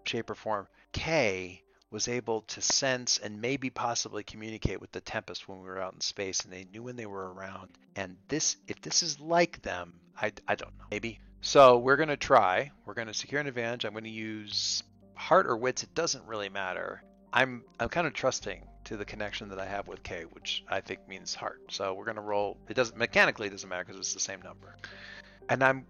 shape 0.08 0.30
or 0.30 0.36
form, 0.36 0.68
K 0.92 1.64
was 1.90 2.08
able 2.08 2.42
to 2.42 2.62
sense 2.62 3.18
and 3.18 3.42
maybe 3.42 3.70
possibly 3.70 4.24
communicate 4.24 4.82
with 4.82 4.92
the 4.92 5.02
Tempest 5.02 5.48
when 5.48 5.60
we 5.60 5.66
were 5.66 5.82
out 5.82 5.94
in 5.94 6.02
space, 6.02 6.42
and 6.42 6.52
they 6.52 6.66
knew 6.72 6.84
when 6.84 6.98
they 6.98 7.06
were 7.06 7.32
around. 7.34 7.70
And 7.96 8.18
this, 8.28 8.58
if 8.68 8.82
this 8.82 9.04
is 9.04 9.20
like 9.20 9.62
them, 9.62 9.94
I, 10.20 10.34
I 10.48 10.56
don't 10.56 10.78
know, 10.78 10.86
maybe. 10.92 11.20
So 11.42 11.78
we're 11.78 11.96
gonna 11.96 12.18
try. 12.18 12.72
We're 12.86 12.94
gonna 12.94 13.14
secure 13.14 13.40
an 13.40 13.48
advantage. 13.48 13.86
I'm 13.86 13.94
gonna 13.94 14.10
use 14.10 14.84
heart 15.16 15.48
or 15.48 15.56
wits. 15.56 15.84
It 15.84 15.94
doesn't 15.94 16.26
really 16.26 16.50
matter. 16.50 17.04
I'm 17.32 17.64
I'm 17.80 17.90
kind 17.90 18.08
of 18.08 18.14
trusting 18.14 18.66
to 18.86 18.98
the 18.98 19.06
connection 19.06 19.50
that 19.50 19.60
I 19.60 19.66
have 19.66 19.88
with 19.88 20.04
K, 20.04 20.24
which 20.32 20.64
I 20.68 20.82
think 20.82 21.08
means 21.08 21.36
heart. 21.36 21.62
So 21.70 21.94
we're 21.94 22.06
gonna 22.06 22.22
roll. 22.22 22.58
It 22.68 22.74
doesn't 22.74 22.98
mechanically 22.98 23.48
it 23.48 23.52
doesn't 23.52 23.70
matter 23.70 23.86
because 23.86 24.00
it's 24.00 24.14
the 24.14 24.20
same 24.20 24.42
number. 24.42 24.76
And 25.50 25.64
I'm 25.64 25.86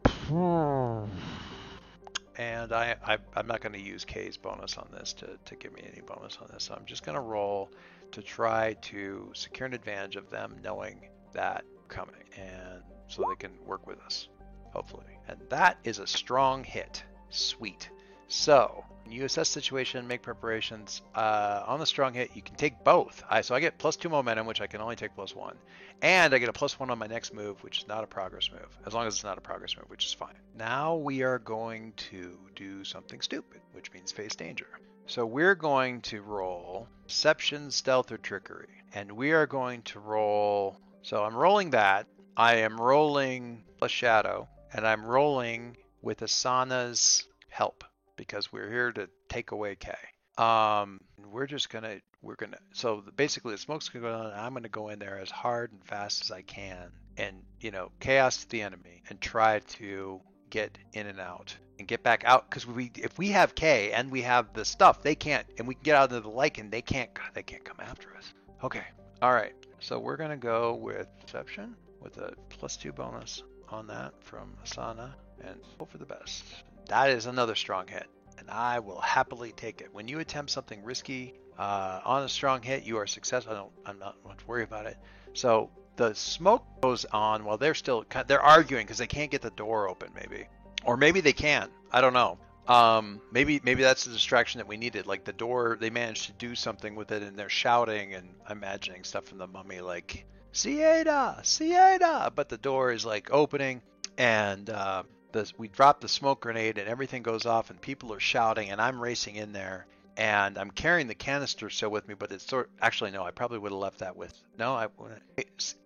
and 2.37 2.71
I, 2.71 2.95
I 3.05 3.17
am 3.39 3.47
not 3.47 3.61
going 3.61 3.73
to 3.73 3.81
use 3.81 4.05
K's 4.05 4.37
bonus 4.37 4.77
on 4.77 4.87
this 4.91 5.13
to, 5.13 5.37
to 5.43 5.55
give 5.55 5.73
me 5.73 5.81
any 5.91 6.01
bonus 6.01 6.37
on 6.41 6.47
this. 6.53 6.65
So 6.65 6.75
I'm 6.75 6.85
just 6.85 7.05
going 7.05 7.15
to 7.15 7.21
roll 7.21 7.71
to 8.11 8.21
try 8.21 8.73
to 8.83 9.31
secure 9.33 9.65
an 9.65 9.73
advantage 9.73 10.15
of 10.15 10.29
them 10.29 10.55
knowing 10.63 11.01
that 11.33 11.65
coming, 11.87 12.15
and 12.37 12.81
so 13.07 13.25
they 13.29 13.35
can 13.35 13.51
work 13.65 13.87
with 13.87 13.99
us, 14.01 14.29
hopefully. 14.71 15.17
And 15.27 15.39
that 15.49 15.77
is 15.83 15.99
a 15.99 16.07
strong 16.07 16.63
hit. 16.63 17.03
Sweet. 17.29 17.89
So 18.27 18.83
you 19.09 19.25
assess 19.25 19.49
situation, 19.49 20.07
make 20.07 20.21
preparations. 20.21 21.01
Uh, 21.15 21.63
on 21.65 21.79
the 21.79 21.85
strong 21.85 22.13
hit, 22.13 22.31
you 22.33 22.41
can 22.41 22.55
take 22.55 22.83
both. 22.83 23.23
I 23.29 23.41
so 23.41 23.55
I 23.55 23.59
get 23.59 23.77
plus 23.77 23.95
two 23.95 24.09
momentum, 24.09 24.45
which 24.45 24.61
I 24.61 24.67
can 24.67 24.81
only 24.81 24.95
take 24.95 25.15
plus 25.15 25.35
one, 25.35 25.55
and 26.01 26.33
I 26.33 26.37
get 26.37 26.49
a 26.49 26.53
plus 26.53 26.79
one 26.79 26.89
on 26.89 26.97
my 26.97 27.07
next 27.07 27.33
move, 27.33 27.63
which 27.63 27.79
is 27.79 27.87
not 27.87 28.03
a 28.03 28.07
progress 28.07 28.51
move, 28.51 28.77
as 28.85 28.93
long 28.93 29.07
as 29.07 29.15
it's 29.15 29.23
not 29.23 29.37
a 29.37 29.41
progress 29.41 29.77
move, 29.77 29.89
which 29.89 30.05
is 30.05 30.13
fine. 30.13 30.35
Now 30.55 30.95
we 30.95 31.23
are 31.23 31.39
going 31.39 31.93
to 32.11 32.37
do 32.55 32.83
something 32.83 33.21
stupid, 33.21 33.61
which 33.73 33.93
means 33.93 34.11
face 34.11 34.35
danger. 34.35 34.67
So 35.05 35.25
we're 35.25 35.55
going 35.55 36.01
to 36.01 36.21
roll 36.21 36.87
Deception, 37.07 37.71
Stealth, 37.71 38.11
or 38.11 38.17
Trickery, 38.17 38.83
and 38.93 39.11
we 39.11 39.31
are 39.31 39.47
going 39.47 39.83
to 39.83 39.99
roll. 39.99 40.77
So 41.01 41.23
I'm 41.23 41.35
rolling 41.35 41.69
that. 41.69 42.07
I 42.35 42.55
am 42.55 42.79
rolling 42.79 43.63
plus 43.77 43.91
Shadow, 43.91 44.49
and 44.73 44.85
I'm 44.85 45.05
rolling 45.05 45.77
with 46.01 46.19
Asana's 46.19 47.25
help 47.49 47.85
because 48.27 48.51
we're 48.51 48.69
here 48.69 48.91
to 48.91 49.09
take 49.29 49.51
away 49.51 49.75
K. 49.75 49.93
Um, 50.37 50.99
we're 51.31 51.47
just 51.47 51.69
gonna 51.69 51.97
we're 52.21 52.35
gonna 52.35 52.57
so 52.73 53.03
basically 53.15 53.53
the 53.53 53.57
smoke's 53.57 53.89
gonna 53.89 54.05
go 54.05 54.13
on. 54.13 54.33
I'm 54.33 54.53
gonna 54.53 54.69
go 54.69 54.89
in 54.89 54.99
there 54.99 55.17
as 55.17 55.31
hard 55.31 55.71
and 55.71 55.83
fast 55.83 56.23
as 56.25 56.31
I 56.31 56.41
can, 56.43 56.91
and 57.17 57.41
you 57.59 57.71
know 57.71 57.91
chaos 57.99 58.43
the 58.45 58.61
enemy, 58.61 59.01
and 59.09 59.19
try 59.19 59.59
to 59.59 60.21
get 60.49 60.77
in 60.93 61.07
and 61.07 61.19
out 61.19 61.55
and 61.79 61.87
get 61.87 62.03
back 62.03 62.23
out 62.25 62.49
because 62.49 62.67
we 62.67 62.91
if 62.95 63.17
we 63.17 63.29
have 63.29 63.55
K 63.55 63.91
and 63.91 64.11
we 64.11 64.21
have 64.21 64.53
the 64.53 64.65
stuff 64.65 65.01
they 65.01 65.15
can't 65.15 65.45
and 65.57 65.67
we 65.67 65.73
can 65.73 65.83
get 65.83 65.95
out 65.95 66.11
of 66.11 66.23
the 66.23 66.29
lichen 66.29 66.69
they 66.69 66.81
can't 66.81 67.09
they 67.33 67.43
can't 67.43 67.65
come 67.65 67.77
after 67.79 68.15
us. 68.15 68.33
Okay, 68.63 68.83
all 69.21 69.33
right. 69.33 69.53
So 69.79 69.99
we're 69.99 70.17
gonna 70.17 70.37
go 70.37 70.75
with 70.75 71.07
deception 71.25 71.75
with 72.01 72.17
a 72.17 72.33
plus 72.49 72.77
two 72.77 72.91
bonus 72.91 73.43
on 73.69 73.87
that 73.87 74.13
from 74.19 74.53
Asana 74.63 75.13
and 75.43 75.59
hope 75.77 75.91
for 75.91 75.97
the 75.97 76.05
best. 76.05 76.43
That 76.87 77.09
is 77.09 77.25
another 77.25 77.55
strong 77.55 77.87
hit, 77.87 78.07
and 78.37 78.49
I 78.49 78.79
will 78.79 79.01
happily 79.01 79.51
take 79.51 79.81
it. 79.81 79.89
When 79.93 80.07
you 80.07 80.19
attempt 80.19 80.51
something 80.51 80.83
risky 80.83 81.33
uh, 81.57 82.01
on 82.05 82.23
a 82.23 82.29
strong 82.29 82.61
hit, 82.61 82.83
you 82.83 82.97
are 82.97 83.07
successful. 83.07 83.53
I 83.53 83.55
don't, 83.55 83.71
I'm 83.85 83.99
not 83.99 84.15
to 84.37 84.47
worry 84.47 84.63
about 84.63 84.85
it. 84.85 84.97
So 85.33 85.69
the 85.97 86.13
smoke 86.13 86.63
goes 86.81 87.05
on 87.05 87.43
while 87.43 87.57
they're 87.57 87.73
still 87.73 88.05
they're 88.27 88.41
arguing 88.41 88.85
because 88.85 88.99
they 88.99 89.07
can't 89.07 89.31
get 89.31 89.41
the 89.41 89.51
door 89.51 89.89
open, 89.89 90.09
maybe, 90.15 90.45
or 90.85 90.95
maybe 90.95 91.21
they 91.21 91.33
can. 91.33 91.69
I 91.91 92.01
don't 92.01 92.13
know. 92.13 92.37
Um, 92.67 93.21
maybe 93.31 93.61
maybe 93.63 93.81
that's 93.81 94.05
the 94.05 94.11
distraction 94.11 94.59
that 94.59 94.67
we 94.67 94.77
needed. 94.77 95.07
Like 95.07 95.23
the 95.23 95.33
door, 95.33 95.77
they 95.79 95.89
managed 95.89 96.25
to 96.27 96.33
do 96.33 96.55
something 96.55 96.95
with 96.95 97.11
it, 97.11 97.23
and 97.23 97.37
they're 97.37 97.49
shouting 97.49 98.13
and 98.13 98.29
imagining 98.49 99.03
stuff 99.03 99.25
from 99.25 99.37
the 99.37 99.47
mummy, 99.47 99.81
like 99.81 100.25
Sieda, 100.53 101.41
Sieda. 101.41 102.33
But 102.35 102.49
the 102.49 102.57
door 102.57 102.91
is 102.91 103.05
like 103.05 103.31
opening, 103.31 103.81
and 104.17 104.69
uh, 104.69 105.03
the, 105.31 105.51
we 105.57 105.67
drop 105.67 106.01
the 106.01 106.07
smoke 106.07 106.41
grenade 106.41 106.77
and 106.77 106.87
everything 106.87 107.23
goes 107.23 107.45
off 107.45 107.69
and 107.69 107.79
people 107.81 108.13
are 108.13 108.19
shouting 108.19 108.69
and 108.69 108.81
I'm 108.81 108.99
racing 108.99 109.35
in 109.35 109.53
there 109.53 109.85
and 110.17 110.57
I'm 110.57 110.71
carrying 110.71 111.07
the 111.07 111.15
canister 111.15 111.69
still 111.69 111.89
with 111.89 112.07
me, 112.07 112.15
but 112.15 112.31
it's 112.31 112.45
sort 112.45 112.69
actually 112.81 113.11
no, 113.11 113.23
I 113.23 113.31
probably 113.31 113.59
would 113.59 113.71
have 113.71 113.79
left 113.79 113.99
that 113.99 114.17
with 114.17 114.33
no. 114.57 114.73
I 114.73 114.87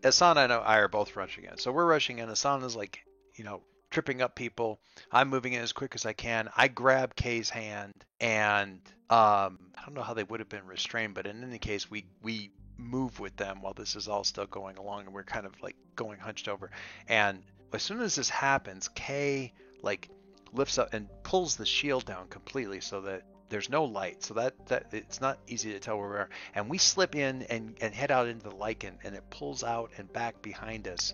Asana 0.01 0.45
and 0.45 0.53
I 0.53 0.77
are 0.77 0.87
both 0.87 1.15
rushing 1.15 1.43
in, 1.45 1.57
so 1.57 1.71
we're 1.71 1.85
rushing 1.85 2.19
in. 2.19 2.29
Asana's 2.29 2.75
like 2.75 3.03
you 3.35 3.43
know 3.43 3.61
tripping 3.89 4.21
up 4.21 4.35
people. 4.35 4.79
I'm 5.11 5.27
moving 5.27 5.51
in 5.53 5.61
as 5.61 5.73
quick 5.73 5.95
as 5.95 6.05
I 6.05 6.13
can. 6.13 6.49
I 6.55 6.69
grab 6.69 7.13
Kay's 7.13 7.49
hand 7.49 7.93
and 8.21 8.79
um, 9.09 9.59
I 9.77 9.83
don't 9.85 9.93
know 9.93 10.01
how 10.01 10.13
they 10.13 10.23
would 10.23 10.39
have 10.39 10.47
been 10.47 10.65
restrained, 10.65 11.13
but 11.13 11.27
in 11.27 11.43
any 11.43 11.59
case, 11.59 11.91
we 11.91 12.05
we 12.23 12.51
move 12.77 13.19
with 13.19 13.35
them 13.35 13.61
while 13.61 13.73
this 13.73 13.97
is 13.97 14.07
all 14.07 14.23
still 14.23 14.45
going 14.45 14.77
along, 14.77 15.05
and 15.05 15.13
we're 15.13 15.23
kind 15.23 15.45
of 15.45 15.53
like 15.61 15.75
going 15.97 16.19
hunched 16.19 16.47
over 16.47 16.71
and 17.09 17.43
as 17.73 17.83
soon 17.83 18.01
as 18.01 18.15
this 18.15 18.29
happens, 18.29 18.89
Kay 18.89 19.53
like 19.81 20.09
lifts 20.53 20.77
up 20.77 20.93
and 20.93 21.07
pulls 21.23 21.55
the 21.55 21.65
shield 21.65 22.05
down 22.05 22.27
completely 22.27 22.81
so 22.81 23.01
that 23.01 23.23
there's 23.49 23.69
no 23.69 23.83
light. 23.83 24.23
So 24.23 24.33
that, 24.35 24.65
that 24.67 24.87
it's 24.93 25.21
not 25.21 25.39
easy 25.47 25.73
to 25.73 25.79
tell 25.79 25.97
where 25.97 26.09
we 26.09 26.15
are. 26.15 26.29
And 26.55 26.69
we 26.69 26.77
slip 26.77 27.15
in 27.15 27.43
and, 27.43 27.75
and 27.81 27.93
head 27.93 28.11
out 28.11 28.27
into 28.27 28.49
the 28.49 28.55
lichen 28.55 28.97
and 29.03 29.15
it 29.15 29.23
pulls 29.29 29.63
out 29.63 29.91
and 29.97 30.11
back 30.11 30.41
behind 30.41 30.87
us 30.87 31.13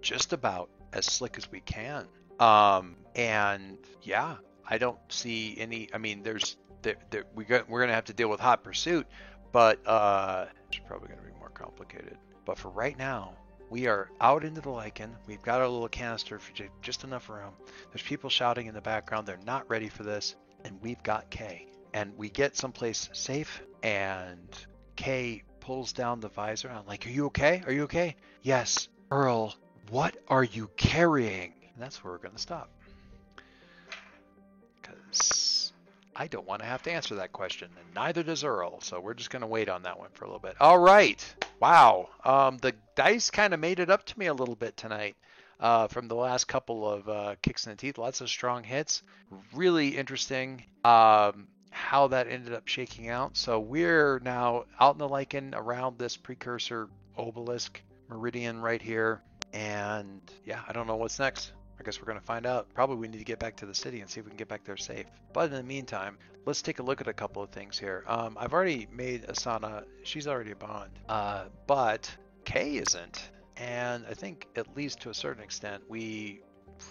just 0.00 0.32
about 0.32 0.70
as 0.92 1.06
slick 1.06 1.36
as 1.38 1.50
we 1.50 1.60
can. 1.60 2.06
Um, 2.40 2.96
and 3.14 3.78
yeah, 4.02 4.36
I 4.68 4.78
don't 4.78 4.98
see 5.08 5.56
any, 5.58 5.88
I 5.92 5.98
mean, 5.98 6.22
there's, 6.22 6.56
there, 6.82 6.96
we 7.34 7.44
got, 7.44 7.68
we're 7.68 7.80
going 7.80 7.88
to 7.88 7.94
have 7.94 8.06
to 8.06 8.12
deal 8.12 8.28
with 8.28 8.40
hot 8.40 8.64
pursuit, 8.64 9.06
but, 9.52 9.86
uh, 9.86 10.46
it's 10.68 10.78
probably 10.86 11.08
going 11.08 11.20
to 11.20 11.26
be 11.26 11.38
more 11.38 11.50
complicated. 11.50 12.18
But 12.44 12.58
for 12.58 12.68
right 12.68 12.98
now, 12.98 13.34
we 13.70 13.86
are 13.86 14.10
out 14.20 14.44
into 14.44 14.60
the 14.60 14.70
lichen. 14.70 15.14
We've 15.26 15.42
got 15.42 15.60
our 15.60 15.68
little 15.68 15.88
canister 15.88 16.38
for 16.38 16.52
just 16.82 17.04
enough 17.04 17.28
room. 17.28 17.52
There's 17.90 18.02
people 18.02 18.30
shouting 18.30 18.66
in 18.66 18.74
the 18.74 18.80
background. 18.80 19.26
They're 19.26 19.38
not 19.44 19.68
ready 19.68 19.88
for 19.88 20.02
this. 20.02 20.36
And 20.64 20.80
we've 20.80 21.02
got 21.02 21.30
Kay. 21.30 21.66
And 21.92 22.16
we 22.16 22.28
get 22.28 22.56
someplace 22.56 23.08
safe, 23.12 23.62
and 23.82 24.48
Kay 24.96 25.42
pulls 25.60 25.92
down 25.92 26.20
the 26.20 26.28
visor. 26.28 26.70
I'm 26.70 26.86
like, 26.86 27.06
Are 27.06 27.10
you 27.10 27.26
okay? 27.26 27.62
Are 27.66 27.72
you 27.72 27.84
okay? 27.84 28.16
Yes. 28.42 28.88
Earl, 29.10 29.54
what 29.90 30.16
are 30.28 30.44
you 30.44 30.70
carrying? 30.76 31.52
And 31.74 31.82
that's 31.82 32.02
where 32.02 32.12
we're 32.12 32.18
going 32.18 32.34
to 32.34 32.40
stop. 32.40 32.70
Because 34.80 35.72
I 36.16 36.26
don't 36.26 36.46
want 36.46 36.62
to 36.62 36.66
have 36.66 36.82
to 36.84 36.92
answer 36.92 37.16
that 37.16 37.32
question, 37.32 37.68
and 37.76 37.94
neither 37.94 38.22
does 38.22 38.44
Earl. 38.44 38.80
So 38.80 39.00
we're 39.00 39.14
just 39.14 39.30
going 39.30 39.42
to 39.42 39.48
wait 39.48 39.68
on 39.68 39.82
that 39.82 39.98
one 39.98 40.10
for 40.14 40.24
a 40.24 40.28
little 40.28 40.40
bit. 40.40 40.56
All 40.60 40.78
right. 40.78 41.24
Wow. 41.60 42.08
Um, 42.24 42.58
the 42.58 42.74
dice 42.94 43.30
kind 43.30 43.54
of 43.54 43.60
made 43.60 43.80
it 43.80 43.90
up 43.90 44.04
to 44.06 44.18
me 44.18 44.26
a 44.26 44.34
little 44.34 44.56
bit 44.56 44.76
tonight 44.76 45.16
uh, 45.60 45.88
from 45.88 46.08
the 46.08 46.14
last 46.14 46.46
couple 46.46 46.88
of 46.88 47.08
uh, 47.08 47.34
kicks 47.42 47.66
in 47.66 47.72
the 47.72 47.76
teeth. 47.76 47.98
Lots 47.98 48.20
of 48.20 48.28
strong 48.28 48.64
hits. 48.64 49.02
Really 49.54 49.96
interesting 49.96 50.64
um, 50.84 51.48
how 51.70 52.08
that 52.08 52.28
ended 52.28 52.52
up 52.52 52.68
shaking 52.68 53.08
out. 53.08 53.36
So 53.36 53.60
we're 53.60 54.18
now 54.20 54.64
out 54.78 54.94
in 54.94 54.98
the 54.98 55.08
lichen 55.08 55.54
around 55.54 55.98
this 55.98 56.16
precursor 56.16 56.88
obelisk 57.16 57.80
meridian 58.08 58.60
right 58.60 58.82
here. 58.82 59.22
And 59.52 60.20
yeah, 60.44 60.60
I 60.68 60.72
don't 60.72 60.86
know 60.86 60.96
what's 60.96 61.18
next. 61.18 61.52
I 61.78 61.82
guess 61.82 62.00
we're 62.00 62.06
going 62.06 62.18
to 62.18 62.24
find 62.24 62.46
out. 62.46 62.72
Probably 62.74 62.96
we 62.96 63.08
need 63.08 63.18
to 63.18 63.24
get 63.24 63.38
back 63.38 63.56
to 63.56 63.66
the 63.66 63.74
city 63.74 64.00
and 64.00 64.08
see 64.08 64.20
if 64.20 64.26
we 64.26 64.30
can 64.30 64.36
get 64.36 64.48
back 64.48 64.64
there 64.64 64.76
safe. 64.76 65.06
But 65.32 65.50
in 65.50 65.56
the 65.56 65.62
meantime, 65.62 66.18
let's 66.46 66.62
take 66.62 66.78
a 66.78 66.82
look 66.82 67.00
at 67.00 67.08
a 67.08 67.12
couple 67.12 67.42
of 67.42 67.50
things 67.50 67.78
here. 67.78 68.04
Um, 68.06 68.36
I've 68.38 68.52
already 68.52 68.86
made 68.92 69.26
Asana, 69.26 69.84
she's 70.02 70.26
already 70.26 70.52
a 70.52 70.56
bond, 70.56 70.90
uh, 71.08 71.44
but 71.66 72.10
Kay 72.44 72.76
isn't. 72.76 73.30
And 73.56 74.04
I 74.08 74.14
think, 74.14 74.48
at 74.56 74.76
least 74.76 75.00
to 75.02 75.10
a 75.10 75.14
certain 75.14 75.42
extent, 75.42 75.82
we 75.88 76.40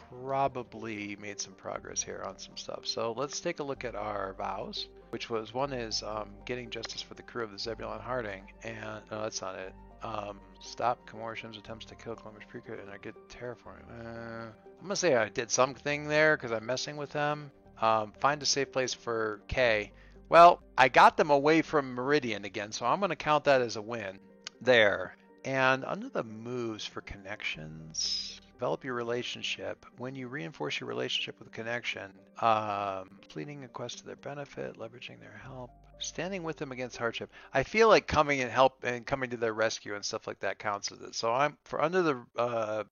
probably 0.09 1.17
made 1.19 1.39
some 1.39 1.53
progress 1.53 2.01
here 2.01 2.23
on 2.25 2.37
some 2.39 2.55
stuff. 2.55 2.85
So 2.85 3.13
let's 3.17 3.39
take 3.41 3.59
a 3.59 3.63
look 3.63 3.83
at 3.83 3.95
our 3.95 4.33
vows, 4.37 4.87
which 5.09 5.29
was 5.29 5.53
one 5.53 5.73
is 5.73 6.03
um, 6.03 6.29
getting 6.45 6.69
justice 6.69 7.01
for 7.01 7.15
the 7.15 7.23
crew 7.23 7.43
of 7.43 7.51
the 7.51 7.59
Zebulon 7.59 7.99
Harding, 7.99 8.43
and 8.63 9.01
no, 9.11 9.21
that's 9.21 9.41
not 9.41 9.55
it. 9.55 9.73
Um, 10.03 10.39
stop 10.59 11.09
Kamor 11.09 11.35
Shem's 11.35 11.57
attempts 11.57 11.85
to 11.85 11.95
kill 11.95 12.15
Columbus 12.15 12.43
Precursor, 12.47 12.81
and 12.81 12.89
I 12.89 12.97
get 12.97 13.15
terraforming. 13.29 13.89
Uh, 13.89 14.49
I'm 14.79 14.83
gonna 14.83 14.95
say 14.95 15.15
I 15.15 15.29
did 15.29 15.49
something 15.49 16.07
there 16.07 16.35
because 16.35 16.51
I'm 16.51 16.65
messing 16.65 16.97
with 16.97 17.11
them. 17.11 17.51
Um, 17.81 18.11
find 18.19 18.41
a 18.41 18.45
safe 18.45 18.71
place 18.71 18.93
for 18.93 19.41
K. 19.47 19.91
Well, 20.29 20.61
I 20.77 20.89
got 20.89 21.15
them 21.15 21.29
away 21.29 21.61
from 21.61 21.93
Meridian 21.93 22.43
again, 22.45 22.71
so 22.71 22.85
I'm 22.85 22.99
gonna 22.99 23.15
count 23.15 23.45
that 23.45 23.61
as 23.61 23.77
a 23.77 23.81
win 23.81 24.19
there. 24.61 25.15
And 25.45 25.83
under 25.85 26.09
the 26.09 26.23
moves 26.23 26.85
for 26.85 27.01
connections, 27.01 28.41
develop 28.53 28.83
your 28.83 28.93
relationship. 28.93 29.85
When 29.97 30.15
you 30.15 30.27
reinforce 30.27 30.79
your 30.79 30.87
relationship 30.87 31.37
with 31.39 31.49
a 31.49 31.51
connection, 31.51 32.13
um, 32.39 33.19
pleading 33.29 33.63
a 33.63 33.67
quest 33.67 33.99
to 33.99 34.05
their 34.05 34.15
benefit, 34.15 34.77
leveraging 34.77 35.19
their 35.19 35.39
help, 35.43 35.71
standing 35.99 36.43
with 36.43 36.57
them 36.57 36.71
against 36.71 36.97
hardship. 36.97 37.31
I 37.53 37.63
feel 37.63 37.87
like 37.87 38.07
coming 38.07 38.41
and 38.41 38.51
help 38.51 38.83
and 38.83 39.05
coming 39.05 39.29
to 39.31 39.37
their 39.37 39.53
rescue 39.53 39.95
and 39.95 40.03
stuff 40.03 40.27
like 40.27 40.39
that 40.39 40.59
counts 40.59 40.91
as 40.91 41.01
it. 41.01 41.15
So 41.15 41.31
I'm 41.31 41.57
for 41.63 41.81
under 41.81 42.01
the 42.01 42.25
uh, 42.37 42.83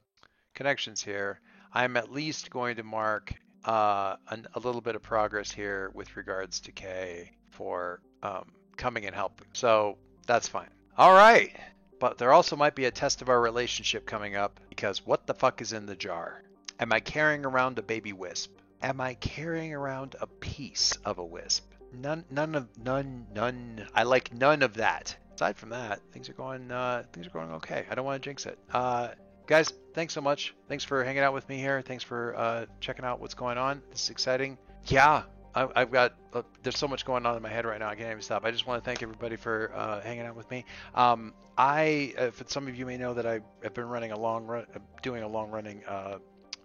connections 0.53 1.01
here. 1.01 1.39
I'm 1.73 1.97
at 1.97 2.11
least 2.11 2.49
going 2.49 2.77
to 2.77 2.83
mark 2.83 3.33
uh, 3.65 4.15
an, 4.29 4.47
a 4.55 4.59
little 4.59 4.81
bit 4.81 4.95
of 4.95 5.01
progress 5.01 5.51
here 5.51 5.91
with 5.93 6.15
regards 6.15 6.59
to 6.61 6.71
K 6.71 7.31
for 7.49 8.01
um, 8.23 8.51
coming 8.77 9.05
and 9.05 9.15
helping. 9.15 9.47
So 9.53 9.97
that's 10.27 10.47
fine. 10.47 10.69
All 10.97 11.13
right. 11.13 11.55
But 11.99 12.17
there 12.17 12.33
also 12.33 12.55
might 12.55 12.73
be 12.73 12.85
a 12.85 12.91
test 12.91 13.21
of 13.21 13.29
our 13.29 13.39
relationship 13.39 14.07
coming 14.07 14.35
up 14.35 14.59
because 14.69 15.05
what 15.05 15.27
the 15.27 15.35
fuck 15.35 15.61
is 15.61 15.71
in 15.71 15.85
the 15.85 15.95
jar? 15.95 16.41
Am 16.79 16.91
I 16.91 16.99
carrying 16.99 17.45
around 17.45 17.77
a 17.77 17.83
baby 17.83 18.11
wisp? 18.11 18.51
Am 18.81 18.99
I 18.99 19.13
carrying 19.13 19.73
around 19.73 20.15
a 20.19 20.25
piece 20.25 20.93
of 21.05 21.19
a 21.19 21.23
wisp? 21.23 21.70
None, 21.93 22.23
none 22.31 22.55
of, 22.55 22.67
none, 22.83 23.27
none. 23.33 23.85
I 23.93 24.03
like 24.03 24.33
none 24.33 24.63
of 24.63 24.75
that. 24.75 25.15
Aside 25.35 25.57
from 25.57 25.69
that, 25.69 26.01
things 26.11 26.29
are 26.29 26.33
going, 26.33 26.71
uh, 26.71 27.03
things 27.13 27.27
are 27.27 27.31
going 27.31 27.51
okay. 27.51 27.85
I 27.89 27.95
don't 27.95 28.05
want 28.05 28.21
to 28.21 28.29
jinx 28.29 28.45
it. 28.45 28.57
Uh, 28.71 29.09
guys, 29.47 29.73
thanks 29.93 30.13
so 30.13 30.21
much. 30.21 30.53
Thanks 30.67 30.83
for 30.83 31.03
hanging 31.03 31.23
out 31.23 31.33
with 31.33 31.47
me 31.49 31.57
here. 31.57 31.81
Thanks 31.81 32.03
for 32.03 32.35
uh, 32.37 32.65
checking 32.79 33.05
out 33.05 33.19
what's 33.19 33.33
going 33.33 33.57
on. 33.57 33.81
This 33.91 34.03
is 34.03 34.09
exciting. 34.09 34.57
Yeah, 34.85 35.23
I, 35.53 35.67
have 35.75 35.91
got 35.91 36.15
uh, 36.33 36.43
there's 36.63 36.77
so 36.77 36.87
much 36.87 37.05
going 37.05 37.25
on 37.25 37.35
in 37.35 37.41
my 37.41 37.49
head 37.49 37.65
right 37.65 37.79
now. 37.79 37.89
I 37.89 37.95
can't 37.95 38.09
even 38.09 38.21
stop. 38.21 38.45
I 38.45 38.51
just 38.51 38.67
want 38.67 38.83
to 38.83 38.85
thank 38.87 39.03
everybody 39.03 39.35
for 39.35 39.71
uh, 39.75 40.01
hanging 40.01 40.25
out 40.25 40.35
with 40.35 40.49
me. 40.49 40.65
Um, 40.95 41.33
I, 41.57 42.13
if 42.17 42.43
some 42.47 42.67
of 42.67 42.75
you 42.75 42.85
may 42.85 42.97
know 42.97 43.13
that 43.13 43.25
I 43.25 43.41
have 43.63 43.73
been 43.73 43.87
running 43.87 44.11
a 44.11 44.19
long 44.19 44.45
run, 44.45 44.65
uh, 44.75 44.79
doing 45.01 45.23
a 45.23 45.27
long 45.27 45.51
running 45.51 45.83
uh, 45.85 46.19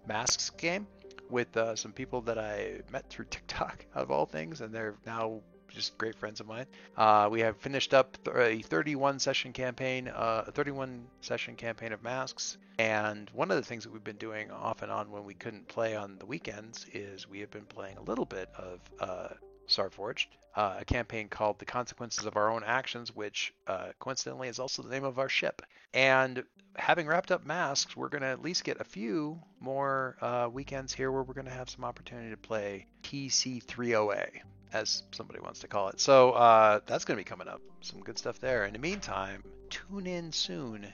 masks 0.07 0.51
game 0.51 0.87
with 1.31 1.57
uh, 1.57 1.77
some 1.77 1.93
people 1.93 2.21
that 2.23 2.39
I 2.39 2.81
met 2.93 3.09
through 3.09 3.25
TikTok, 3.31 3.85
out 3.95 4.03
of 4.03 4.11
all 4.11 4.27
things, 4.27 4.61
and 4.61 4.73
they're 4.73 4.95
now 5.07 5.41
just 5.69 5.99
great 5.99 6.17
friends 6.17 6.41
of 6.41 6.47
mine. 6.47 6.67
Uh, 6.97 7.29
we 7.31 7.41
have 7.41 7.57
finished 7.59 7.93
up 7.93 8.17
a 8.35 8.63
31 8.63 9.19
session 9.19 9.53
campaign, 9.53 10.09
uh, 10.09 10.45
a 10.47 10.53
31 10.53 11.07
session 11.21 11.55
campaign 11.55 11.93
of 11.93 12.03
masks. 12.03 12.57
And 12.79 13.31
one 13.35 13.51
of 13.51 13.57
the 13.57 13.63
things 13.63 13.85
that 13.85 13.93
we've 13.93 14.05
been 14.05 14.17
doing 14.17 14.51
off 14.51 14.83
and 14.83 14.91
on 14.91 15.11
when 15.11 15.25
we 15.25 15.35
couldn't 15.35 15.69
play 15.69 15.97
on 15.97 16.19
the 16.19 16.27
weekends 16.27 16.87
is 16.93 17.29
we 17.29 17.41
have 17.41 17.51
been 17.51 17.65
playing 17.65 17.99
a 17.99 18.03
little 18.03 18.25
bit 18.25 18.49
of 18.57 18.81
uh, 19.01 19.29
Starforged, 19.69 20.27
uh, 20.55 20.77
a 20.81 20.85
campaign 20.85 21.29
called 21.29 21.59
The 21.59 21.65
Consequences 21.65 22.25
of 22.25 22.37
Our 22.37 22.51
Own 22.51 22.63
Actions, 22.65 23.15
which 23.15 23.53
uh, 23.67 23.89
coincidentally 23.99 24.49
is 24.49 24.59
also 24.59 24.83
the 24.83 24.91
name 24.91 25.05
of 25.05 25.19
our 25.19 25.29
ship. 25.29 25.63
And 25.93 26.45
having 26.77 27.07
wrapped 27.07 27.31
up 27.31 27.45
masks, 27.45 27.97
we're 27.97 28.09
going 28.09 28.23
to 28.23 28.29
at 28.29 28.43
least 28.43 28.65
get 28.65 28.81
a 28.81 28.85
few 28.85 29.41
more 29.61 30.17
uh, 30.21 30.49
weekends 30.51 30.93
here 30.93 31.13
where 31.13 31.23
we're 31.23 31.35
going 31.35 31.47
to 31.47 31.53
have 31.53 31.71
some 31.71 31.85
opportunity 31.85 32.31
to 32.31 32.37
play 32.37 32.87
TC30A, 33.03 34.29
as 34.73 35.03
somebody 35.13 35.41
wants 35.41 35.61
to 35.61 35.69
call 35.69 35.89
it. 35.89 36.01
So 36.01 36.33
uh, 36.33 36.81
that's 36.87 37.05
going 37.05 37.17
to 37.17 37.21
be 37.21 37.29
coming 37.29 37.49
up. 37.49 37.61
Some 37.81 38.01
good 38.01 38.19
stuff 38.19 38.41
there. 38.41 38.65
In 38.65 38.73
the 38.73 38.79
meantime, 38.79 39.43
tune 39.71 40.07
in 40.07 40.33
soon 40.33 40.87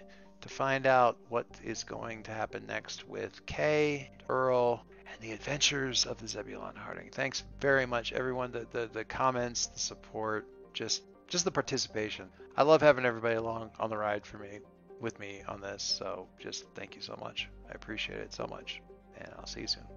to 0.42 0.48
find 0.48 0.86
out 0.86 1.16
what 1.28 1.46
is 1.64 1.84
going 1.84 2.22
to 2.24 2.30
happen 2.30 2.66
next 2.66 3.08
with 3.08 3.44
K, 3.46 4.10
Earl, 4.28 4.84
and 5.10 5.20
the 5.20 5.32
adventures 5.32 6.06
of 6.06 6.18
the 6.18 6.28
Zebulon 6.28 6.76
Harding. 6.76 7.10
Thanks 7.10 7.42
very 7.60 7.86
much, 7.86 8.12
everyone. 8.12 8.52
The, 8.52 8.66
the 8.70 8.88
the 8.92 9.04
comments, 9.04 9.66
the 9.66 9.78
support, 9.78 10.46
just 10.72 11.02
just 11.28 11.44
the 11.44 11.50
participation. 11.50 12.28
I 12.56 12.62
love 12.62 12.82
having 12.82 13.04
everybody 13.04 13.36
along 13.36 13.70
on 13.80 13.88
the 13.90 13.96
ride 13.96 14.26
for 14.26 14.38
me, 14.38 14.58
with 15.00 15.18
me 15.18 15.42
on 15.48 15.60
this. 15.60 15.82
So 15.82 16.26
just 16.38 16.64
thank 16.74 16.94
you 16.94 17.02
so 17.02 17.16
much. 17.20 17.48
I 17.70 17.74
appreciate 17.74 18.20
it 18.20 18.32
so 18.32 18.46
much, 18.46 18.82
and 19.18 19.28
I'll 19.38 19.46
see 19.46 19.62
you 19.62 19.66
soon. 19.66 19.84